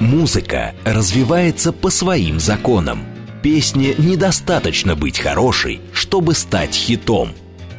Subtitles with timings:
[0.00, 3.04] Музыка развивается по своим законам.
[3.42, 7.32] Песне недостаточно быть хорошей, чтобы стать хитом.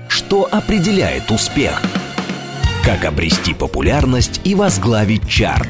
[0.08, 1.82] Что определяет успех?
[2.86, 5.68] Как обрести популярность и возглавить чарт?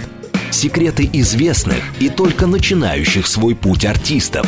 [0.50, 4.46] Секреты известных и только начинающих свой путь артистов.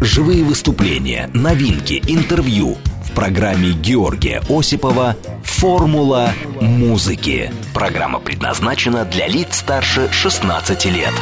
[0.00, 2.78] Живые выступления, новинки, интервью–
[3.12, 7.52] в программе Георгия Осипова «Формула музыки».
[7.74, 11.12] Программа предназначена для лиц старше 16 лет.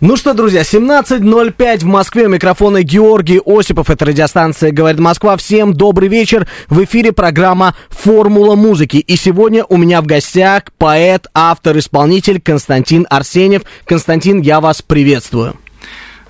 [0.00, 2.26] Ну что, друзья, 17.05 в Москве.
[2.26, 3.90] У микрофона Георгий Осипов.
[3.90, 5.36] Это радиостанция «Говорит Москва».
[5.36, 6.48] Всем добрый вечер.
[6.68, 8.96] В эфире программа «Формула музыки».
[8.96, 13.62] И сегодня у меня в гостях поэт, автор, исполнитель Константин Арсеньев.
[13.84, 15.56] Константин, я вас приветствую.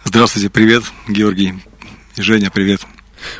[0.04, 1.54] Здравствуйте, привет, Георгий.
[2.18, 2.82] Женя, привет.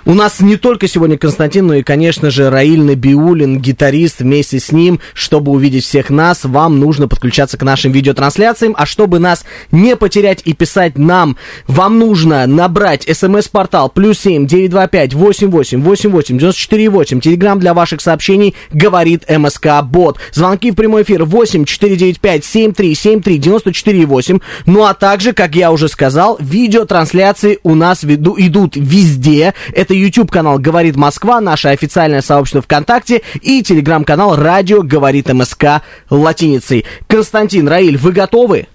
[0.05, 4.73] У нас не только сегодня Константин, но и, конечно же, Раиль Набиулин, гитарист вместе с
[4.73, 5.01] ним.
[5.15, 8.75] Чтобы увидеть всех нас, вам нужно подключаться к нашим видеотрансляциям.
[8.77, 11.37] А чтобы нас не потерять и писать нам,
[11.67, 16.89] вам нужно набрать смс-портал плюс семь девять два пять восемь восемь восемь восемь девяносто четыре
[16.89, 17.21] восемь.
[17.21, 20.19] Телеграмм для ваших сообщений говорит МСК Бот.
[20.33, 24.39] Звонки в прямой эфир восемь четыре девять пять семь три семь три девяносто четыре восемь.
[24.67, 29.55] Ну а также, как я уже сказал, видеотрансляции у нас веду, идут везде.
[29.77, 36.87] Это YouTube канал «Говорит Москва», наше официальное сообщество ВКонтакте и телеграм-канал «Радио говорит МСК» латиницей.
[37.07, 38.69] Константин, Раиль, вы готовы?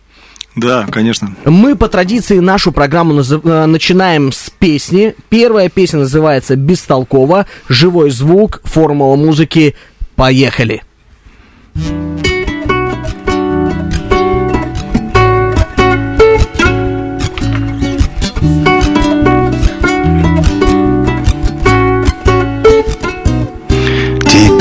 [0.55, 1.35] Да, конечно.
[1.43, 3.31] Мы по традиции нашу программу наз...
[3.31, 5.15] Э, начинаем с песни.
[5.29, 9.73] Первая песня называется «Бестолково», «Живой звук», «Формула музыки».
[10.15, 10.83] Поехали!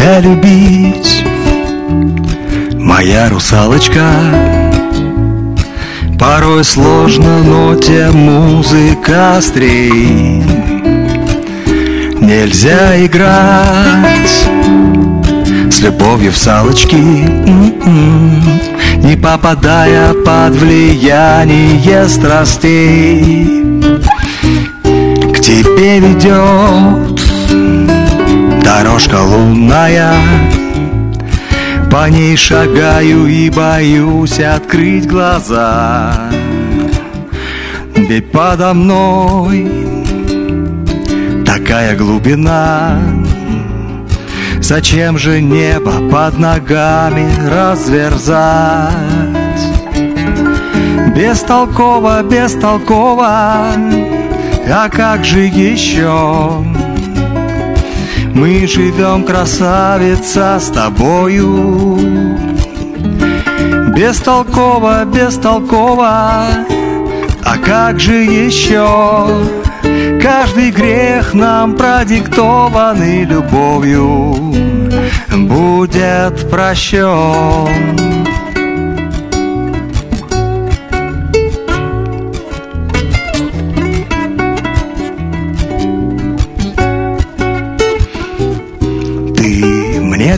[0.01, 1.25] Тебя любить,
[2.79, 4.01] моя русалочка.
[6.19, 10.43] Порой сложно, но тем музыка острей.
[12.19, 14.49] Нельзя играть
[15.71, 18.43] с любовью в салочки, м-м,
[19.03, 23.91] не попадая под влияние страстей.
[25.35, 27.10] К тебе ведет
[28.71, 30.15] Дорожка лунная
[31.91, 36.31] По ней шагаю и боюсь открыть глаза
[37.97, 39.69] Ведь подо мной
[41.45, 42.97] Такая глубина
[44.61, 48.95] Зачем же небо под ногами разверзать?
[51.17, 53.73] Бестолково, бестолково,
[54.73, 56.65] а как же еще?
[58.35, 61.99] Мы живем, красавица, с тобою.
[63.95, 66.47] Бестолково, бестолково.
[67.45, 69.29] А как же еще?
[70.23, 74.35] Каждый грех нам продиктованный любовью
[75.31, 78.10] Будет прощен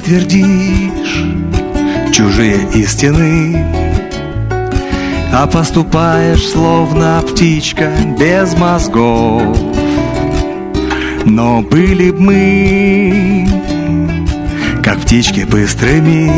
[0.03, 1.25] Не твердишь
[2.13, 3.65] чужие истины.
[5.33, 9.57] А поступаешь словно птичка без мозгов.
[11.25, 13.49] Но были б мы,
[14.83, 16.31] как птички быстрыми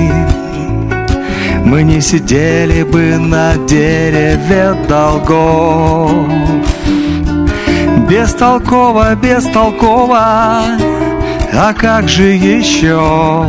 [1.65, 6.13] Мы не сидели бы на дереве долгов.
[8.09, 11.04] Бестолково, бестолково
[11.57, 13.47] а как же еще?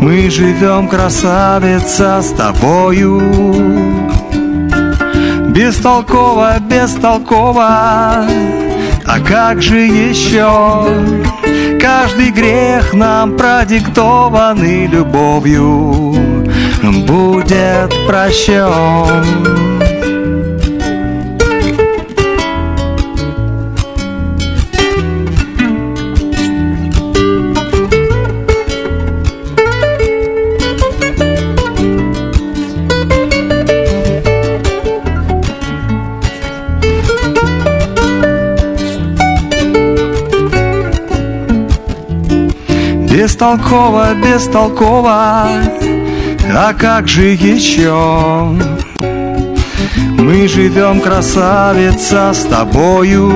[0.00, 3.20] Мы живем, красавица, с тобою
[5.50, 8.26] Бестолково, бестолково
[9.06, 10.84] А как же еще?
[11.80, 16.16] Каждый грех нам продиктованный любовью
[16.82, 19.73] Будет прощен
[43.24, 45.46] Бестолково, бестолково,
[46.54, 48.54] а как же еще?
[50.18, 53.32] Мы живем, красавица, с тобою.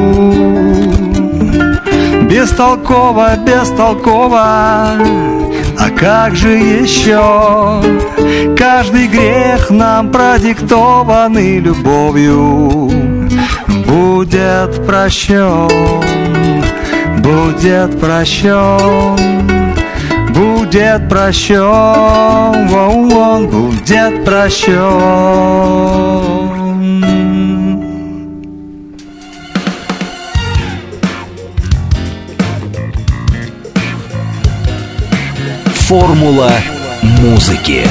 [2.30, 4.42] Бестолково, бестолково.
[5.78, 7.82] А как же еще?
[8.58, 12.90] Каждый грех нам продиктованный любовью
[13.86, 15.70] будет прощен,
[17.22, 19.57] будет прощен,
[20.68, 21.64] будет прощен,
[22.74, 24.74] он будет прощен.
[35.74, 36.52] Формула
[37.02, 37.86] музыки.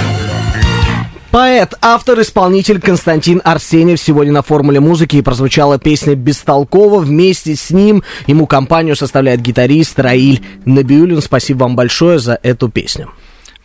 [1.38, 6.98] Поэт, автор, исполнитель Константин Арсеньев сегодня на формуле музыки и прозвучала песня «Бестолково».
[6.98, 11.22] Вместе с ним ему компанию составляет гитарист Раиль Набиулин.
[11.22, 13.12] Спасибо вам большое за эту песню.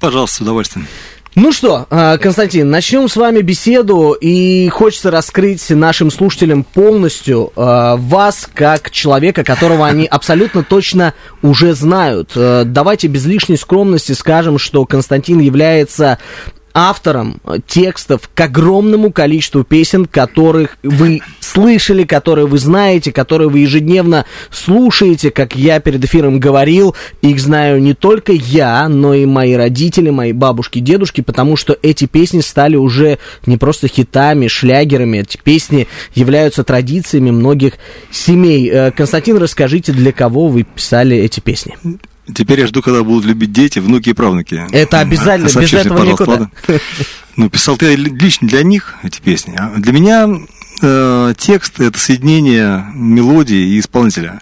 [0.00, 0.86] Пожалуйста, с удовольствием.
[1.34, 7.96] Ну что, а, Константин, начнем с вами беседу, и хочется раскрыть нашим слушателям полностью а,
[7.96, 12.32] вас как человека, которого они абсолютно точно уже знают.
[12.36, 16.18] А, давайте без лишней скромности скажем, что Константин является
[16.74, 24.24] автором текстов к огромному количеству песен, которых вы слышали, которые вы знаете, которые вы ежедневно
[24.50, 26.94] слушаете, как я перед эфиром говорил.
[27.20, 32.06] Их знаю не только я, но и мои родители, мои бабушки, дедушки, потому что эти
[32.06, 35.18] песни стали уже не просто хитами, шлягерами.
[35.18, 37.74] Эти песни являются традициями многих
[38.10, 38.70] семей.
[38.70, 41.76] Э, Константин, расскажите, для кого вы писали эти песни?
[42.32, 44.64] Теперь я жду, когда будут любить дети, внуки и правнуки.
[44.70, 46.30] Это обязательно, Сообщите, без этого никуда.
[46.32, 46.50] ладно?
[47.36, 49.54] Ну, писал ты лично для них эти песни.
[49.58, 50.28] А для меня
[50.82, 54.40] э, текст— это соединение мелодии и исполнителя.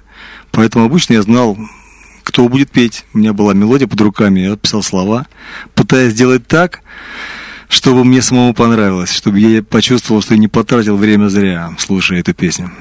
[0.51, 1.57] Поэтому обычно я знал,
[2.23, 3.05] кто будет петь.
[3.15, 5.27] У меня была мелодия под руками, я писал слова,
[5.75, 6.81] пытаясь сделать так,
[7.69, 12.35] чтобы мне самому понравилось, чтобы я почувствовал, что я не потратил время зря, слушая эту
[12.35, 12.73] песню.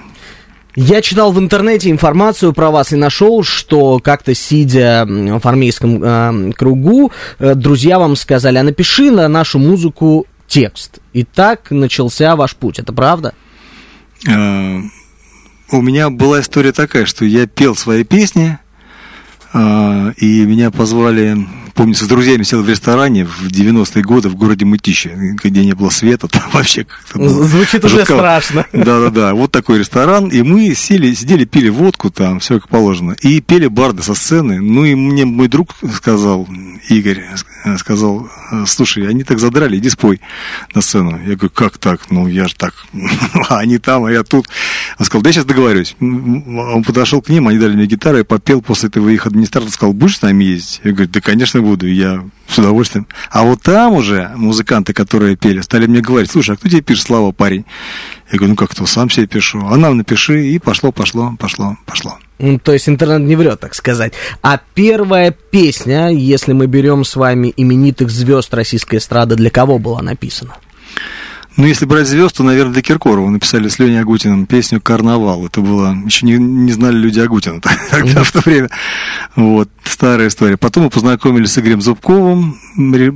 [0.81, 6.51] Я читал в интернете информацию про вас и нашел, что как-то сидя в армейском э,
[6.53, 10.99] кругу, э, друзья вам сказали, а напиши на нашу музыку текст.
[11.11, 12.79] И так начался ваш путь.
[12.79, 13.33] Это правда?
[14.25, 14.79] Э,
[15.73, 18.57] у меня была история такая, что я пел свои песни,
[19.53, 21.45] э, и меня позвали
[21.79, 25.11] помню, с друзьями сел в ресторане в 90-е годы в городе Мытище,
[25.41, 28.65] где не было света, там вообще как-то Звучит уже страшно.
[28.73, 33.39] Да-да-да, вот такой ресторан, и мы сели, сидели, пили водку там, все как положено, и
[33.39, 36.49] пели барды со сцены, ну и мне мой друг сказал,
[36.89, 37.23] Игорь,
[37.77, 38.29] сказал,
[38.65, 40.21] слушай, они так задрали, иди спой
[40.73, 41.19] на сцену.
[41.19, 42.09] Я говорю, как так?
[42.09, 42.73] Ну, я же так,
[43.49, 44.47] они там, а я тут.
[44.97, 45.95] Он сказал, да я сейчас договорюсь.
[45.99, 49.93] Он подошел к ним, они дали мне гитару, я попел, после этого их администратор сказал,
[49.93, 50.81] будешь с нами ездить?
[50.83, 53.07] Я говорю, да, конечно, буду, я с удовольствием.
[53.29, 57.05] А вот там уже музыканты, которые пели, стали мне говорить, слушай, а кто тебе пишет
[57.05, 57.65] слава, парень?
[58.31, 59.65] Я говорю, ну как то сам себе пишу.
[59.65, 62.17] А нам напиши, и пошло, пошло, пошло, пошло.
[62.39, 64.13] Ну, То есть интернет не врет, так сказать.
[64.41, 70.01] А первая песня, если мы берем с вами именитых звезд российской эстрады, для кого была
[70.01, 70.55] написана?
[71.57, 75.45] Ну, если брать звезд, то, наверное, для Киркорова написали с Леней Агутиным песню «Карнавал».
[75.45, 75.93] Это было...
[76.05, 77.59] Еще не, не знали люди Агутина
[77.91, 78.69] тогда, в то время.
[79.35, 80.55] Вот, старая история.
[80.55, 82.57] Потом мы познакомились с Игорем Зубковым,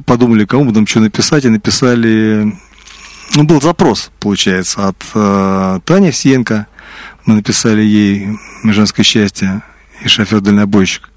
[0.06, 2.54] подумали, кому нам что написать, и написали...
[3.34, 6.68] Ну, был запрос, получается, от э, Тани Овсиенко.
[7.26, 9.64] Мы написали ей «Женское счастье»
[10.04, 11.10] и «Шофер-дальнобойщик».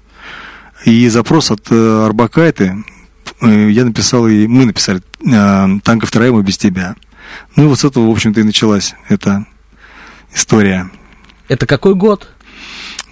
[0.85, 2.77] И запрос от э, Арбакайте,
[3.41, 6.95] э, я написал, и мы написали э, «Танка вторая, мы без тебя».
[7.55, 9.45] Ну и вот с этого, в общем-то, и началась эта
[10.33, 10.89] история.
[11.49, 12.29] Это какой год?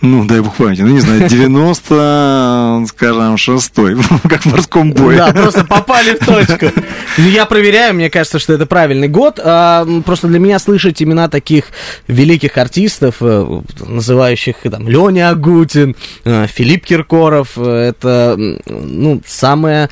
[0.02, 3.98] Ну, дай бог памяти, ну не знаю, 90, скажем, шестой,
[4.30, 5.18] как в морском бое.
[5.18, 6.68] Да, просто попали в точку.
[7.18, 9.40] Ну, Я проверяю, мне кажется, что это правильный год.
[9.42, 11.66] А, просто для меня слышать имена таких
[12.10, 18.36] великих артистов, э, называющих там Леня Агутин, э, Филипп Киркоров, э, это,
[18.66, 19.90] ну, самая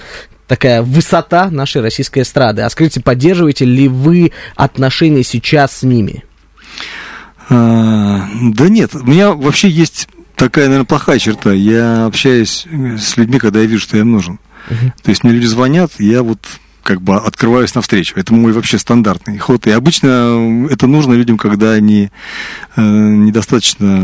[0.48, 2.64] такая высота нашей российской эстрады.
[2.64, 6.26] А скажите, поддерживаете ли вы отношения сейчас с ними?
[7.50, 11.52] А, Да нет, у меня вообще есть такая, наверное, плохая черта.
[11.52, 12.66] Я общаюсь
[13.00, 14.40] с людьми, когда я вижу, что я им нужен.
[15.04, 16.40] То есть мне люди звонят, я вот
[16.84, 18.14] как бы открываюсь навстречу.
[18.18, 19.68] Это мой вообще стандартный ход.
[19.68, 22.10] И обычно это нужно людям, когда они
[22.76, 24.04] э, недостаточно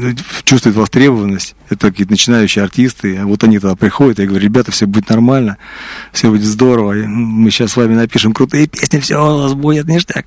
[0.00, 1.54] м, чувствуют востребованность.
[1.68, 3.16] Это какие-то начинающие артисты.
[3.16, 5.56] А вот они тогда приходят, я говорю, ребята, все будет нормально,
[6.12, 6.92] все будет здорово.
[6.92, 10.26] Мы сейчас с вами напишем крутые песни, все у вас будет ништяк.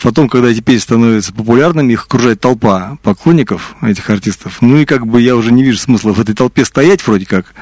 [0.00, 4.58] Потом, когда эти песни становятся популярными, их окружает толпа поклонников этих артистов.
[4.60, 7.54] Ну и как бы я уже не вижу смысла в этой толпе стоять вроде как.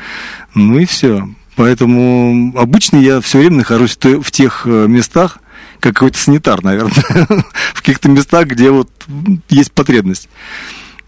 [0.54, 1.28] Ну и все.
[1.56, 5.38] Поэтому обычно я все время нахожусь в тех э, местах,
[5.80, 6.92] как какой-то санитар, наверное,
[7.74, 8.90] в каких-то местах, где вот
[9.48, 10.28] есть потребность.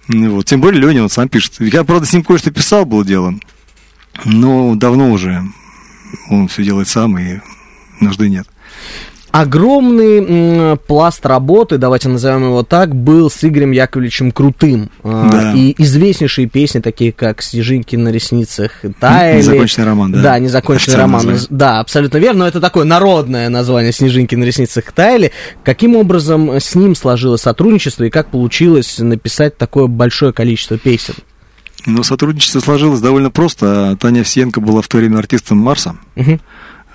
[0.09, 0.47] Ну Вот.
[0.47, 1.55] Тем более Леня он сам пишет.
[1.61, 3.35] Я, правда, с ним кое-что писал, было дело.
[4.25, 5.43] Но давно уже
[6.29, 7.41] он все делает сам, и
[8.01, 8.47] нужды нет
[9.33, 14.91] огромный пласт работы, давайте назовем его так, был с Игорем Яковлевичем Крутым.
[15.03, 15.53] А, да.
[15.55, 19.39] И известнейшие песни, такие как «Снежинки на ресницах таяли».
[19.39, 20.23] Незаконченный роман, да?
[20.23, 21.27] Да, незаконченный роман.
[21.27, 21.47] Название.
[21.51, 25.33] Да, абсолютно верно, но это такое народное название «Снежинки на ресницах таяли».
[25.65, 31.15] Каким образом с ним сложилось сотрудничество и как получилось написать такое большое количество песен?
[31.87, 33.97] Ну, сотрудничество сложилось довольно просто.
[34.01, 35.97] Таня Овсиенко была в то время артистом Марса.
[36.17, 36.39] Угу.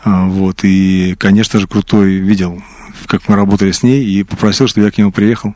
[0.08, 2.62] Вот, и, конечно же, Крутой видел,
[3.08, 5.54] как мы работали с ней, и попросил, чтобы я к нему приехал.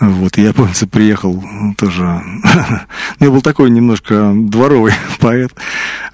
[0.00, 1.42] Вот, и я, помню, приехал
[1.76, 2.20] тоже...
[3.20, 5.52] я был такой немножко дворовый поэт.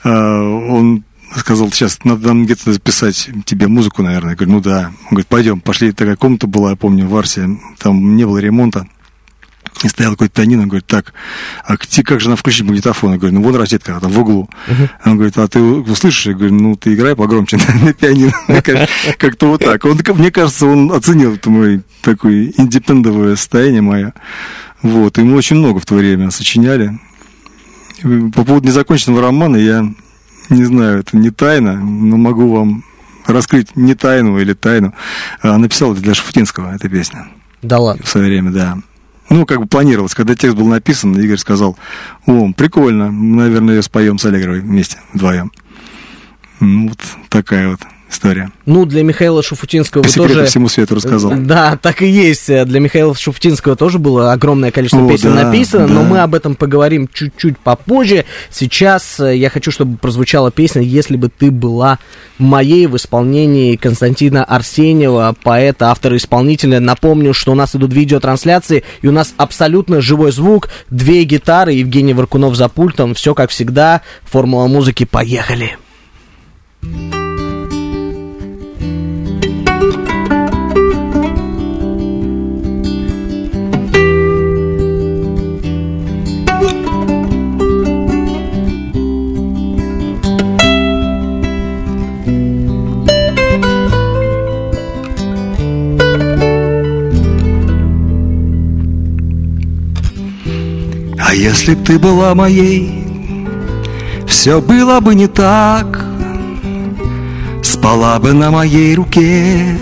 [0.04, 1.04] А, он
[1.36, 4.30] сказал, сейчас надо нам где-то записать тебе музыку, наверное.
[4.30, 4.92] Я говорю, ну да.
[5.04, 5.92] Он говорит, пойдем, пошли.
[5.92, 7.48] Такая комната была, я помню, в Арсе.
[7.78, 8.86] Там не было ремонта.
[9.84, 11.12] И стоял какой-то пианино, он говорит, так,
[11.64, 13.12] а где, как же нам включить магнитофон?
[13.12, 14.50] Я говорю, ну вон розетка, там в углу.
[14.66, 14.88] Uh-huh.
[15.04, 16.26] Он говорит, а ты услышишь?
[16.26, 18.32] Я говорю, ну ты играй погромче на пианино.
[19.18, 19.84] Как-то вот так.
[19.84, 24.14] Он, мне кажется, он оценил это мой такое индепендовое состояние мое.
[24.82, 26.98] Вот, и мы очень много в то время сочиняли.
[28.02, 29.84] По поводу незаконченного романа я
[30.50, 32.84] не знаю, это не тайна, но могу вам
[33.26, 34.94] раскрыть не тайну или тайну.
[35.42, 37.28] А написал для Шафутинского, эта песня.
[37.62, 38.04] Да ладно?
[38.04, 38.78] В свое время, да.
[39.30, 40.14] Ну, как бы планировалось.
[40.14, 41.76] Когда текст был написан, Игорь сказал,
[42.26, 45.52] о, прикольно, мы, наверное, ее споем с Аллегровой вместе, вдвоем.
[46.60, 47.80] Ну, вот такая вот
[48.10, 48.50] история.
[48.66, 50.44] Ну, для Михаила Шуфутинского По тоже...
[50.46, 51.32] всему свету рассказал.
[51.36, 52.46] Да, так и есть.
[52.46, 55.94] Для Михаила Шуфутинского тоже было огромное количество О, песен да, написано, да.
[55.94, 58.24] но мы об этом поговорим чуть-чуть попозже.
[58.50, 61.98] Сейчас э, я хочу, чтобы прозвучала песня «Если бы ты была
[62.38, 66.80] моей» в исполнении Константина Арсеньева, поэта, автора, исполнителя.
[66.80, 72.14] Напомню, что у нас идут видеотрансляции, и у нас абсолютно живой звук, две гитары, Евгений
[72.14, 74.02] Варкунов за пультом, все как всегда.
[74.24, 75.76] Формула музыки, поехали!
[76.80, 77.17] Поехали!
[101.28, 103.04] А если б ты была моей,
[104.26, 106.02] все было бы не так,
[107.62, 109.78] Спала бы на моей руке,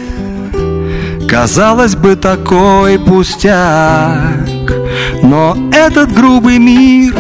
[1.29, 4.49] казалось бы такой пустяк,
[5.23, 7.15] Но этот грубый мир,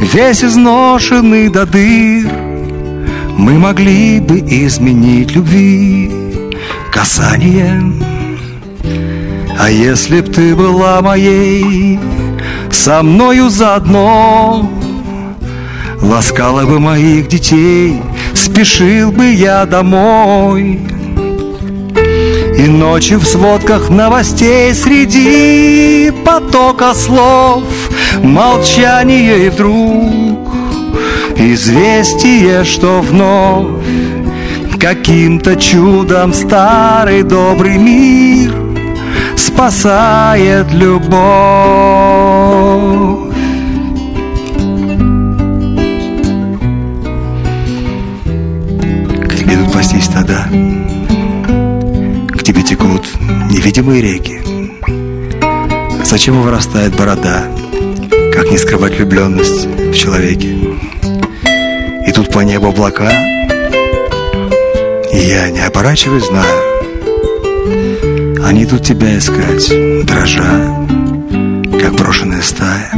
[0.00, 2.30] весь изношенный до дыр,
[3.36, 6.12] Мы могли бы изменить любви
[6.92, 8.00] касанием.
[9.58, 11.98] А если б ты была моей,
[12.76, 14.70] со мною заодно.
[16.02, 18.00] Ласкала бы моих детей,
[18.34, 20.80] спешил бы я домой.
[22.58, 27.64] И ночью в сводках новостей среди потока слов
[28.22, 30.54] Молчание и вдруг
[31.36, 33.84] известие, что вновь
[34.80, 38.54] Каким-то чудом старый добрый мир
[39.36, 42.05] Спасает любовь
[49.76, 50.48] пастись тогда
[52.28, 53.06] К тебе текут
[53.50, 54.40] невидимые реки.
[56.02, 57.44] Зачем вырастает борода?
[58.32, 60.56] Как не скрывать влюбленность в человеке?
[62.06, 63.10] И тут по небу облака
[65.12, 66.62] И я, не оборачиваюсь, знаю
[68.44, 69.70] Они идут тебя искать,
[70.06, 71.05] дрожа
[71.86, 72.90] Как брошенная стая.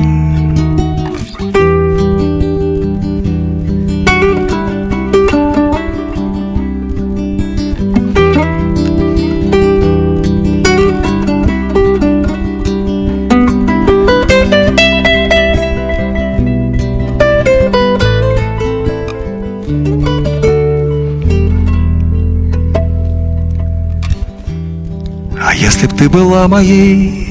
[25.99, 27.28] Ты была моей,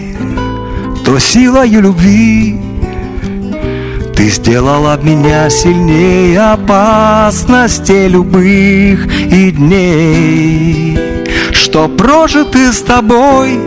[1.07, 2.57] то силою любви.
[4.13, 10.99] Ты сделала меня сильнее опасностей любых и дней.
[11.53, 13.57] Что прожиты с тобой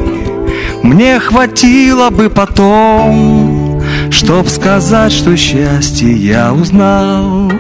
[0.83, 7.51] мне хватило бы потом Чтоб сказать, что счастье я узнал.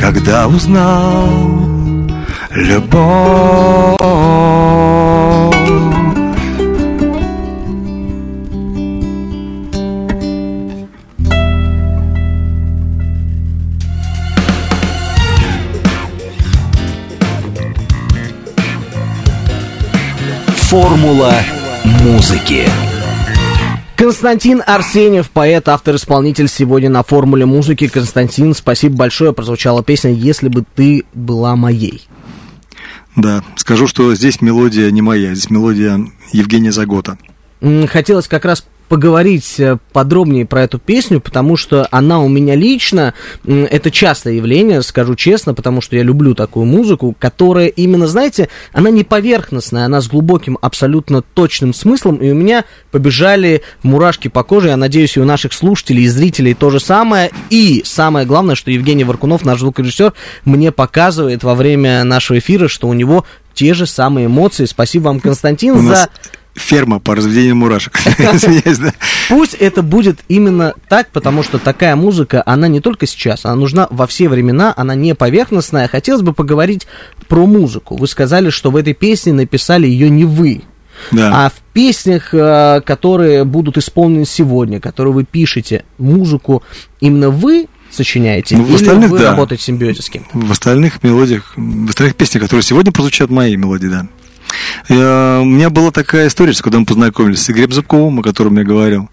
[0.00, 1.50] Когда узнал
[2.50, 4.55] любовь
[20.76, 21.32] Формула
[22.02, 22.68] музыки.
[23.96, 27.88] Константин Арсеньев, поэт, автор-исполнитель сегодня на формуле музыки.
[27.88, 29.32] Константин, спасибо большое.
[29.32, 32.06] Прозвучала песня «Если бы ты была моей».
[33.16, 35.98] Да, скажу, что здесь мелодия не моя, здесь мелодия
[36.32, 37.16] Евгения Загота.
[37.88, 43.14] Хотелось как раз поговорить э, подробнее про эту песню, потому что она у меня лично,
[43.44, 48.90] это частое явление, скажу честно, потому что я люблю такую музыку, которая именно, знаете, она
[48.90, 54.68] не поверхностная, она с глубоким, абсолютно точным смыслом, и у меня побежали мурашки по коже,
[54.68, 58.70] я надеюсь, и у наших слушателей и зрителей то же самое, и самое главное, что
[58.70, 60.12] Евгений Варкунов, наш звукорежиссер,
[60.44, 63.24] мне показывает во время нашего эфира, что у него
[63.56, 64.66] те же самые эмоции.
[64.66, 66.10] Спасибо вам, Константин, за
[66.56, 67.98] ферма по разведению мурашек.
[69.28, 73.86] Пусть это будет именно так, потому что такая музыка, она не только сейчас, она нужна
[73.90, 75.88] во все времена, она не поверхностная.
[75.88, 76.86] Хотелось бы поговорить
[77.28, 77.96] про музыку.
[77.96, 80.62] Вы сказали, что в этой песне написали ее не вы.
[81.12, 81.46] Да.
[81.46, 86.62] А в песнях, э, которые будут исполнены сегодня, которые вы пишете, музыку
[87.00, 88.56] именно вы сочиняете?
[88.56, 89.30] Ну, в остальных, или вы да.
[89.32, 90.30] работаете в симбиозе с кем-то?
[90.32, 94.06] В остальных мелодиях, в остальных песнях, которые сегодня прозвучат, мои мелодии, да.
[94.88, 98.64] Я, у меня была такая история, когда мы познакомились с Игорем Зубковым, о котором я
[98.64, 99.10] говорил.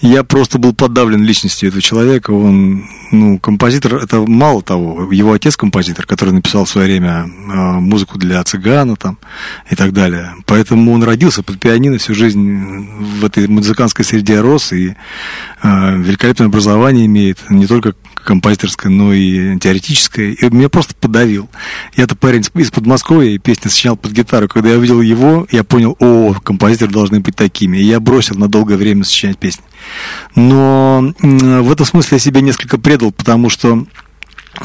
[0.00, 2.30] Я просто был подавлен личностью этого человека.
[2.30, 7.54] Он, ну, композитор, это мало того, его отец композитор, который написал в свое время э,
[7.80, 9.18] музыку для цыгана там
[9.68, 10.34] и так далее.
[10.46, 12.88] Поэтому он родился под пианино, всю жизнь
[13.20, 14.96] в этой музыкантской среде рос и
[15.62, 20.32] э, великолепное образование имеет, не только композиторское, но и теоретическое.
[20.32, 21.48] И меня просто подавил.
[21.96, 24.48] Я-то парень из Подмосковья, и песни сочинял под гитару.
[24.48, 27.78] Когда я увидел его, я понял, о, композиторы должны быть такими.
[27.78, 29.64] И я бросил на долгое время сочинять песни.
[30.34, 33.86] Но в этом смысле я себя несколько предал, потому что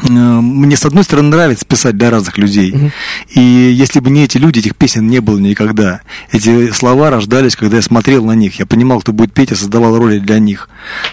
[0.02, 2.70] мне, с одной стороны, нравится писать для разных людей.
[2.70, 2.92] Uh-huh.
[3.34, 6.02] И если бы не эти люди, этих песен не было никогда.
[6.32, 8.58] Эти слова рождались, когда я смотрел на них.
[8.58, 10.68] Я понимал, кто будет петь, я создавал роли для них.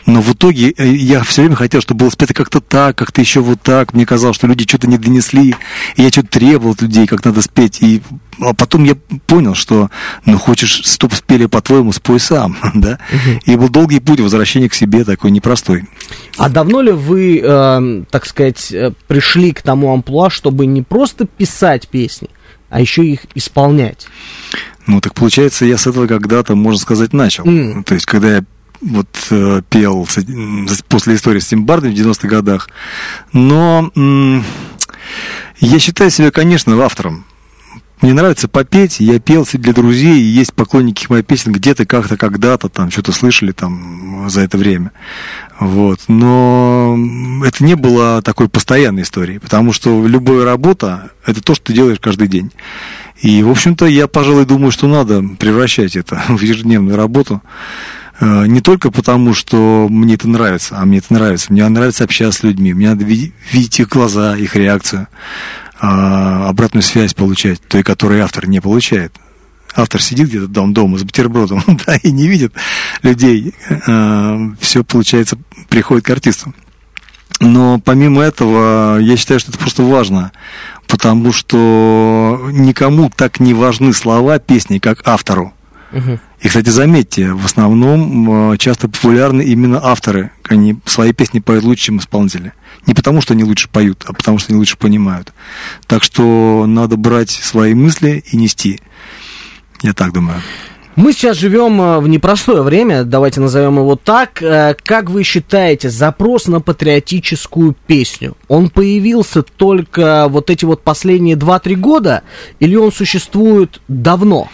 [0.05, 3.39] Но в итоге э, я все время хотел, чтобы было спето как-то так, как-то еще
[3.39, 3.93] вот так.
[3.93, 5.55] Мне казалось, что люди что-то не донесли.
[5.95, 7.77] И я что-то требовал от людей, как надо спеть.
[7.81, 8.01] И
[8.39, 8.95] а потом я
[9.27, 9.89] понял, что,
[10.25, 12.99] ну, хочешь, чтобы спели по-твоему, спой сам, да?
[13.11, 13.39] Угу.
[13.45, 15.85] И был долгий путь возвращения к себе, такой непростой.
[16.37, 21.25] А давно ли вы, э, так сказать, э, пришли к тому амплуа, чтобы не просто
[21.25, 22.29] писать песни,
[22.69, 24.07] а еще их исполнять?
[24.87, 27.45] Ну, так получается, я с этого когда-то, можно сказать, начал.
[27.45, 27.83] Mm.
[27.83, 28.43] То есть, когда я
[28.81, 30.07] вот э, пел
[30.89, 32.69] после истории с Тимбардом в 90-х годах.
[33.31, 33.91] Но
[35.59, 37.25] я считаю себя, конечно, автором
[38.03, 42.67] мне нравится попеть, я пел для друзей, и есть поклонники моих песен где-то, как-то, когда-то,
[42.67, 44.91] там, что-то слышали там за это время.
[45.57, 46.01] Вот.
[46.09, 46.97] Но
[47.45, 51.99] это не было такой постоянной историей, потому что любая работа– это то, что ты делаешь
[52.01, 52.51] каждый день.
[53.21, 57.41] И, в общем-то, я, пожалуй, думаю, что надо превращать это в ежедневную работу.
[58.19, 61.53] Э, не только потому, что мне это нравится, а мне это нравится.
[61.53, 65.07] Мне нравится общаться с людьми, мне надо видеть их глаза, их реакцию.
[65.85, 69.13] А, обратную связь получать, той, которую автор не получает.
[69.75, 72.53] Автор сидит где-то дом дома с бутербродом, да, и не видит
[73.01, 73.53] людей.
[73.85, 76.53] А, все, получается, приходит к артисту.
[77.41, 80.31] Но помимо этого, я считаю, что это просто важно,
[80.87, 85.53] потому что никому так не важны слова песни, как автору.
[86.39, 90.31] И, кстати, заметьте, в основном а, часто популярны именно авторы.
[90.53, 92.53] Они свои песни поют лучше, чем исполнители.
[92.85, 95.33] Не потому, что они лучше поют, а потому, что они лучше понимают.
[95.87, 98.79] Так что надо брать свои мысли и нести.
[99.81, 100.41] Я так думаю.
[100.95, 104.43] Мы сейчас живем э, в непростое время, давайте назовем его так.
[104.43, 111.35] Э, как вы считаете, запрос на патриотическую песню, он появился только вот эти вот последние
[111.35, 112.21] 2-3 года,
[112.59, 114.49] или он существует давно?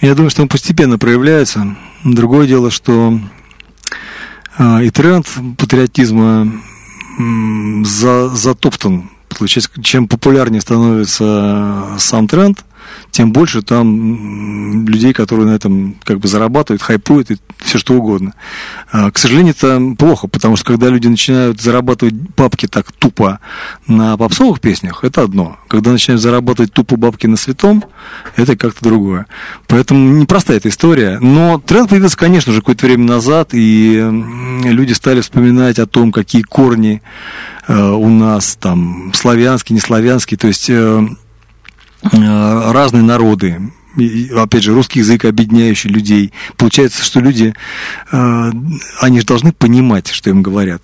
[0.00, 1.76] Я думаю, что он постепенно проявляется.
[2.02, 3.20] Другое дело, что
[4.58, 5.26] и тренд
[5.58, 6.52] патриотизма
[7.84, 9.10] за, затоптан.
[9.82, 12.64] Чем популярнее становится сам тренд,
[13.12, 18.34] тем больше там людей, которые на этом как бы зарабатывают, хайпуют и все что угодно.
[18.90, 23.38] А, к сожалению, это плохо, потому что когда люди начинают зарабатывать бабки так тупо
[23.86, 25.58] на попсовых песнях, это одно.
[25.68, 27.84] Когда начинают зарабатывать тупо бабки на святом,
[28.34, 29.26] это как-то другое.
[29.68, 31.18] Поэтому непростая эта история.
[31.20, 34.02] Но тренд появился, конечно же, какое-то время назад, и
[34.64, 37.02] люди стали вспоминать о том, какие корни
[37.68, 41.06] э, у нас там славянские, не славянские, то есть Э,
[42.02, 43.72] разные народы,
[44.36, 46.32] опять же, русский язык объединяющий людей.
[46.56, 47.54] Получается, что люди,
[48.10, 48.50] э,
[49.00, 50.82] они же должны понимать, что им говорят.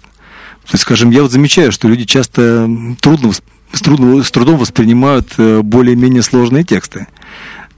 [0.65, 2.69] То есть, скажем, я вот замечаю, что люди часто
[3.01, 7.07] трудно, с, трудно, с трудом воспринимают э, более-менее сложные тексты.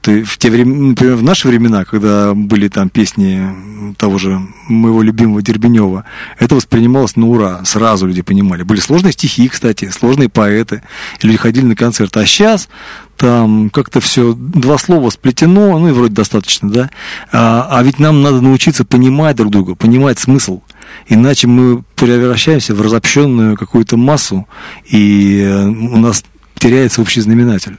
[0.07, 5.03] Есть в те времена, например, в наши времена, когда были там песни того же моего
[5.03, 6.05] любимого Дербенева,
[6.39, 8.63] это воспринималось на ура, сразу люди понимали.
[8.63, 10.83] Были сложные стихи, кстати, сложные поэты,
[11.23, 12.17] люди ходили на концерт.
[12.17, 12.69] А сейчас
[13.17, 16.91] там как-то все, два слова сплетено, ну и вроде достаточно, да.
[17.31, 20.63] А, а ведь нам надо научиться понимать друг друга, понимать смысл.
[21.09, 24.49] Иначе мы превращаемся в разобщенную какую-то массу,
[24.87, 26.25] и э, у нас
[26.59, 27.77] теряется общий знаменатель.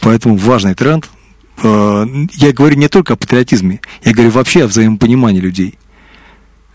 [0.00, 1.08] Поэтому важный тренд
[1.62, 5.78] я говорю не только о патриотизме, я говорю вообще о взаимопонимании людей.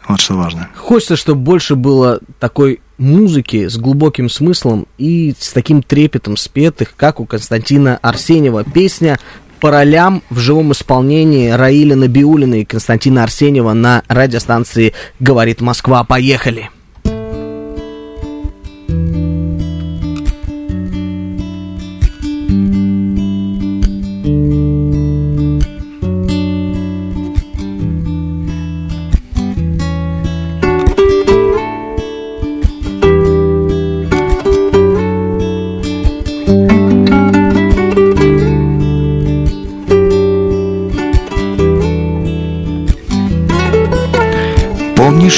[0.08, 0.70] Вот что важно.
[0.76, 7.20] Хочется, чтобы больше было такой музыки с глубоким смыслом и с таким трепетом спетых, как
[7.20, 8.64] у Константина Арсеньева.
[8.64, 9.20] Песня
[9.60, 16.04] по ролям в живом исполнении Раиля Набиулина и Константина Арсеньева на радиостанции «Говорит Москва».
[16.04, 16.70] Поехали!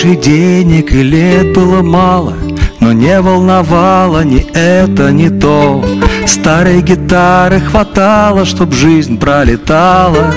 [0.07, 2.35] И денег, и лет было мало
[2.79, 5.83] Но не волновало ни это, ни то.
[6.25, 10.33] Старой гитары хватало, чтоб жизнь пролетала.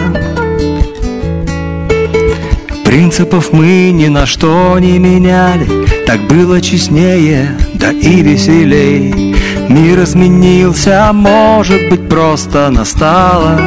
[2.84, 9.36] Принципов мы ни на что не меняли Так было честнее, да и веселей.
[9.68, 13.60] Мир изменился, а может быть просто настало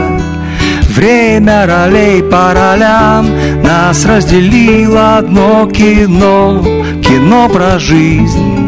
[0.95, 3.27] Время ролей по ролям
[3.63, 6.63] Нас разделило одно кино
[7.01, 8.63] Кино про жизнь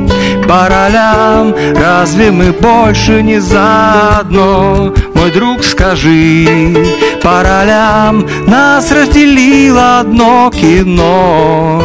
[0.47, 4.93] по ролям Разве мы больше не заодно?
[5.15, 6.75] Мой друг, скажи
[7.23, 11.81] По ролям Нас разделило одно кино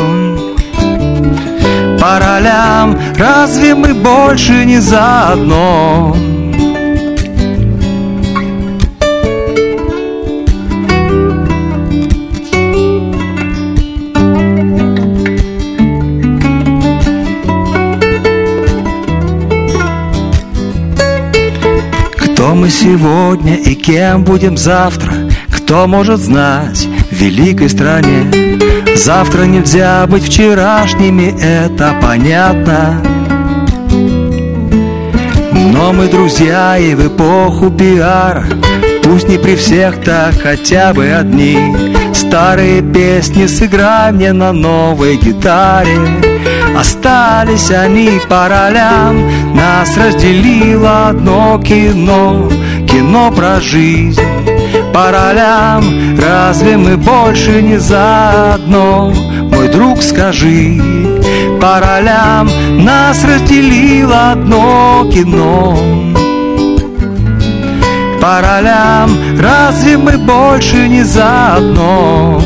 [1.98, 6.14] По ролям Разве мы больше не заодно?
[22.50, 25.12] Кто мы сегодня и кем будем завтра,
[25.52, 28.28] кто может знать в великой стране?
[28.96, 33.00] Завтра нельзя быть вчерашними, это понятно.
[35.52, 38.44] Но мы друзья и в эпоху пиара
[39.04, 41.56] Пусть не при всех, так хотя бы одни
[42.12, 46.29] Старые песни сыграй мне на новой гитаре
[46.76, 49.54] Остались они по ролям.
[49.54, 52.48] Нас разделило одно кино.
[52.88, 54.20] Кино про жизнь.
[54.92, 55.84] По ролям.
[56.18, 59.12] Разве мы больше не заодно?
[59.52, 60.80] Мой друг, скажи.
[61.60, 62.48] По ролям.
[62.84, 65.78] Нас разделило одно кино.
[68.20, 69.10] По ролям.
[69.38, 72.40] Разве мы больше не заодно?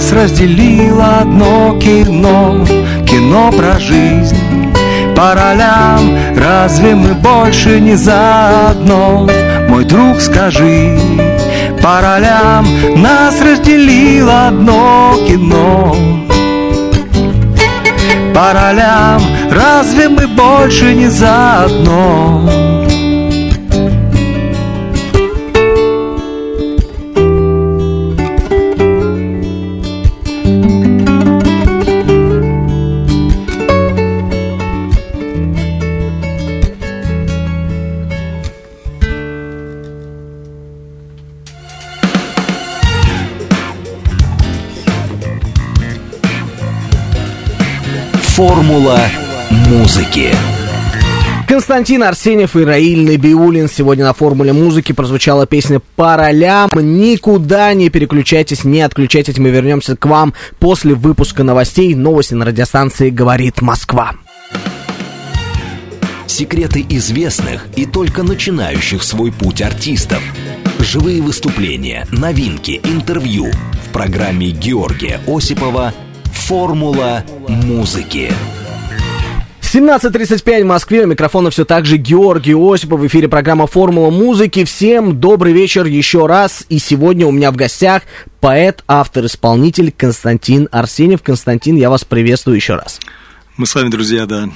[0.00, 2.64] Нас разделило одно кино.
[3.06, 4.34] Кино про жизнь.
[5.14, 6.16] По ролям.
[6.34, 9.28] Разве мы больше не заодно?
[9.68, 10.98] Мой друг, скажи.
[11.82, 12.66] По ролям.
[12.96, 15.94] Нас разделило одно кино.
[18.34, 19.20] По ролям.
[19.50, 22.59] Разве мы больше не заодно?
[48.80, 49.00] Формула
[49.68, 50.30] музыки.
[51.46, 53.68] Константин Арсеньев и Раиль Набиулин.
[53.68, 56.72] Сегодня на формуле музыки прозвучала песня по ролям.
[56.80, 59.36] Никуда не переключайтесь, не отключайтесь.
[59.36, 61.94] Мы вернемся к вам после выпуска новостей.
[61.94, 64.12] Новости на радиостанции «Говорит Москва».
[66.26, 70.22] секреты известных и только начинающих свой путь артистов,
[70.78, 73.50] живые выступления, новинки, интервью
[73.84, 75.92] в программе Георгия Осипова
[76.32, 78.32] «Формула музыки».
[79.72, 81.04] 17.35 в Москве.
[81.04, 82.98] У микрофона все так же Георгий Осипов.
[82.98, 84.64] В эфире программа «Формула музыки».
[84.64, 86.64] Всем добрый вечер еще раз.
[86.68, 88.02] И сегодня у меня в гостях
[88.40, 91.22] поэт, автор, исполнитель Константин Арсеньев.
[91.22, 92.98] Константин, я вас приветствую еще раз.
[93.56, 94.48] Мы с вами, друзья, да.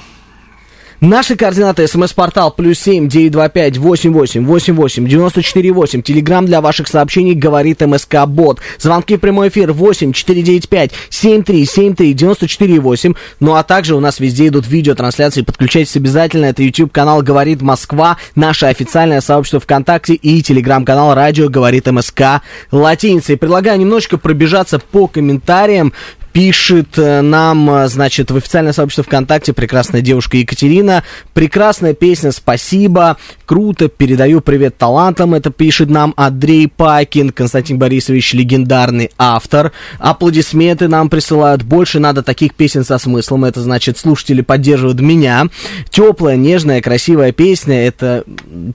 [1.01, 1.87] Наши координаты.
[1.87, 6.01] СМС-портал плюс семь девять два пять восемь восемь восемь восемь девяносто четыре восемь.
[6.01, 8.59] Телеграмм для ваших сообщений говорит МСК Бот.
[8.79, 13.13] Звонки в прямой эфир восемь четыре девять пять семь три семь три девяносто четыре восемь.
[13.39, 15.41] Ну а также у нас везде идут видеотрансляции.
[15.41, 16.45] Подключайтесь обязательно.
[16.45, 23.37] Это YouTube канал Говорит Москва, наше официальное сообщество ВКонтакте и телеграм-канал Радио Говорит МСК латиницей.
[23.37, 25.93] Предлагаю немножечко пробежаться по комментариям
[26.35, 31.05] пишет э, нам, э, значит, в официальное сообщество ВКонтакте прекрасная девушка Екатерина.
[31.33, 35.33] Прекрасная песня, спасибо, круто, передаю привет талантам.
[35.33, 39.71] Это пишет нам Андрей Пакин, Константин Борисович, легендарный автор.
[39.97, 41.63] Аплодисменты нам присылают.
[41.63, 43.45] Больше надо таких песен со смыслом.
[43.45, 45.45] Это значит, слушатели поддерживают меня.
[45.89, 47.87] Теплая, нежная, красивая песня.
[47.87, 48.25] Это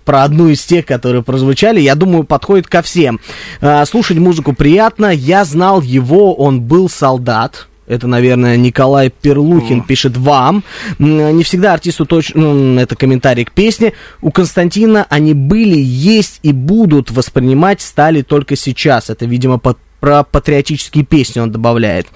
[0.06, 1.78] про одну из тех, которые прозвучали.
[1.78, 3.20] Я думаю, подходит ко всем.
[3.60, 5.12] Э, слушать музыку приятно.
[5.12, 7.49] Я знал его, он был солдат.
[7.90, 10.62] Это, наверное, Николай Перлухин пишет вам.
[11.00, 12.40] Не всегда артисту точно...
[12.40, 13.94] Ну, это комментарий к песне.
[14.22, 19.10] У Константина они были, есть и будут воспринимать стали только сейчас.
[19.10, 22.06] Это, видимо, под про патриотические песни он добавляет.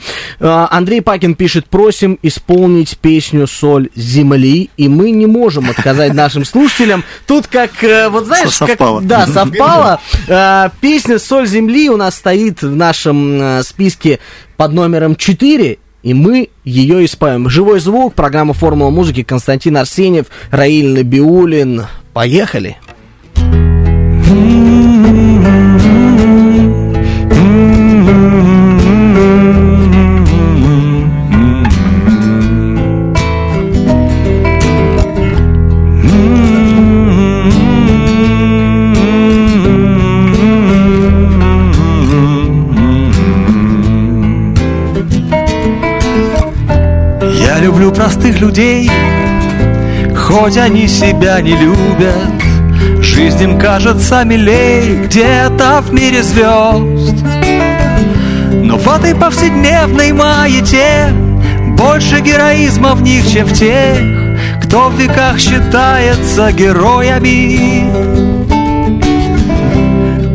[0.40, 6.44] А, Андрей Пакин пишет, просим исполнить песню «Соль земли», и мы не можем отказать нашим
[6.44, 7.04] слушателям.
[7.26, 8.98] Тут как, э, вот знаешь, совпало.
[8.98, 10.00] как, да, совпало.
[10.28, 14.18] А, песня «Соль земли» у нас стоит в нашем э, списке
[14.56, 17.48] под номером 4, и мы ее исправим.
[17.48, 21.86] Живой звук, программа «Формула музыки», Константин Арсеньев, Раиль Набиулин.
[22.12, 22.78] Поехали!
[47.64, 48.90] Люблю простых людей,
[50.14, 53.02] хоть они себя не любят.
[53.02, 57.16] Жизнь им кажется милей где-то в мире звезд.
[58.52, 61.08] Но в этой повседневной маяте
[61.70, 63.96] больше героизма в них, чем в тех,
[64.62, 67.88] кто в веках считается героями.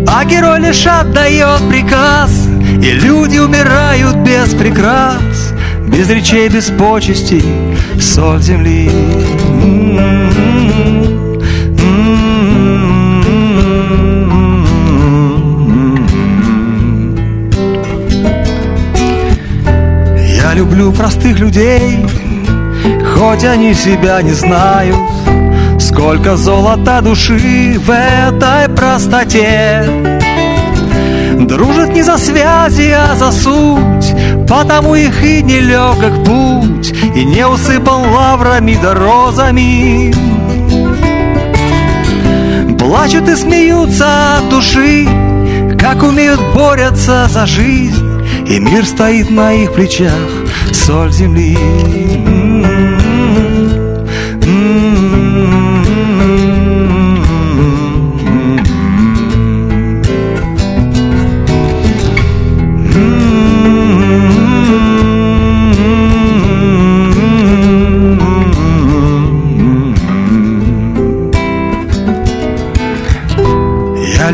[0.08, 2.48] А герой лишь отдает приказ,
[2.82, 5.29] и люди умирают без прикрас,
[5.92, 7.44] без речей, без почестей,
[8.00, 8.90] соль земли.
[20.36, 22.00] Я люблю простых людей,
[23.14, 24.96] хоть они себя не знают,
[25.80, 29.84] Сколько золота души в этой простоте
[31.40, 34.14] Дружат не за связи, а за суть.
[34.48, 40.14] Потому их и не легок путь И не усыпан лаврами да розами.
[42.78, 45.08] Плачут и смеются от души
[45.80, 48.06] Как умеют борются за жизнь.
[48.48, 50.30] И мир стоит на их плечах
[50.72, 51.58] Соль земли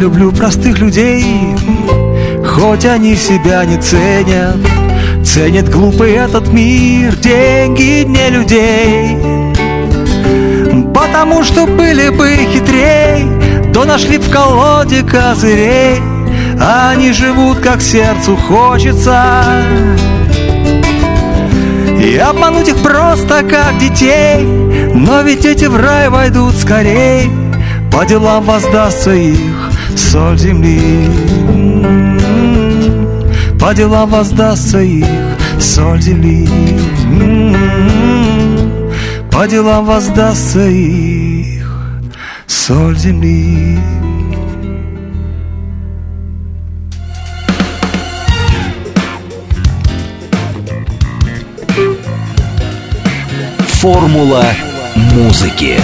[0.05, 1.55] люблю простых людей,
[2.45, 4.57] хоть они себя не ценят.
[5.25, 9.17] Ценит глупый этот мир деньги не людей.
[10.93, 13.25] Потому что были бы хитрей,
[13.73, 15.99] то нашли в колоде козырей.
[16.61, 19.43] Они живут, как сердцу хочется.
[21.99, 24.43] И обмануть их просто как детей
[24.93, 27.31] Но ведь эти в рай войдут скорей
[27.89, 29.54] По делам воздастся их
[29.95, 31.09] соль земли.
[33.59, 35.05] По делам воздастся их
[35.59, 36.47] соль земли.
[39.31, 41.67] По делам воздастся их
[42.47, 43.79] соль земли.
[53.67, 54.45] Формула
[55.13, 55.79] музыки.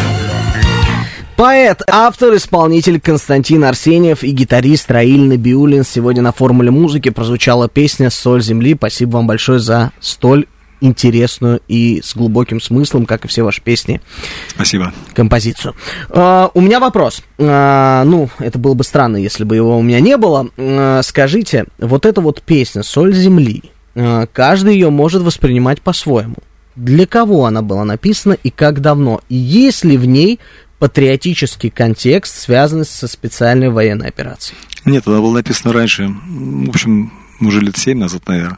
[1.41, 5.84] Поэт, автор, исполнитель Константин Арсеньев и гитарист Раиль Набиулин.
[5.84, 8.75] Сегодня на формуле музыки прозвучала песня «Соль земли».
[8.75, 10.45] Спасибо вам большое за столь
[10.82, 14.01] интересную и с глубоким смыслом, как и все ваши песни.
[14.49, 14.93] Спасибо.
[15.15, 15.73] Композицию.
[16.10, 17.23] Uh, у меня вопрос.
[17.39, 20.47] Uh, ну, это было бы странно, если бы его у меня не было.
[20.58, 23.63] Uh, скажите, вот эта вот песня «Соль земли»,
[23.95, 26.36] каждый ее может воспринимать по-своему.
[26.75, 29.21] Для кого она была написана и как давно?
[29.27, 30.39] И есть ли в ней
[30.82, 34.58] патриотический контекст, связанный со специальной военной операцией?
[34.84, 36.08] Нет, она была написана раньше.
[36.08, 38.58] В общем, уже лет семь назад, наверное.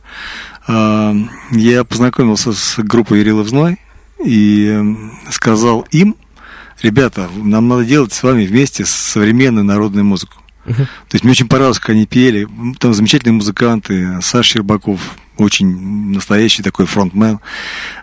[0.65, 1.13] А,
[1.51, 3.77] я познакомился с группой Ириловзной
[4.23, 4.81] и
[5.31, 6.15] сказал им,
[6.81, 10.37] ребята, нам надо делать с вами вместе современную народную музыку.
[10.65, 10.75] Uh-huh.
[10.75, 12.47] То есть мне очень понравилось, как они пели.
[12.79, 14.19] Там замечательные музыканты.
[14.21, 14.99] Саша Щербаков,
[15.37, 17.39] очень настоящий такой фронтмен.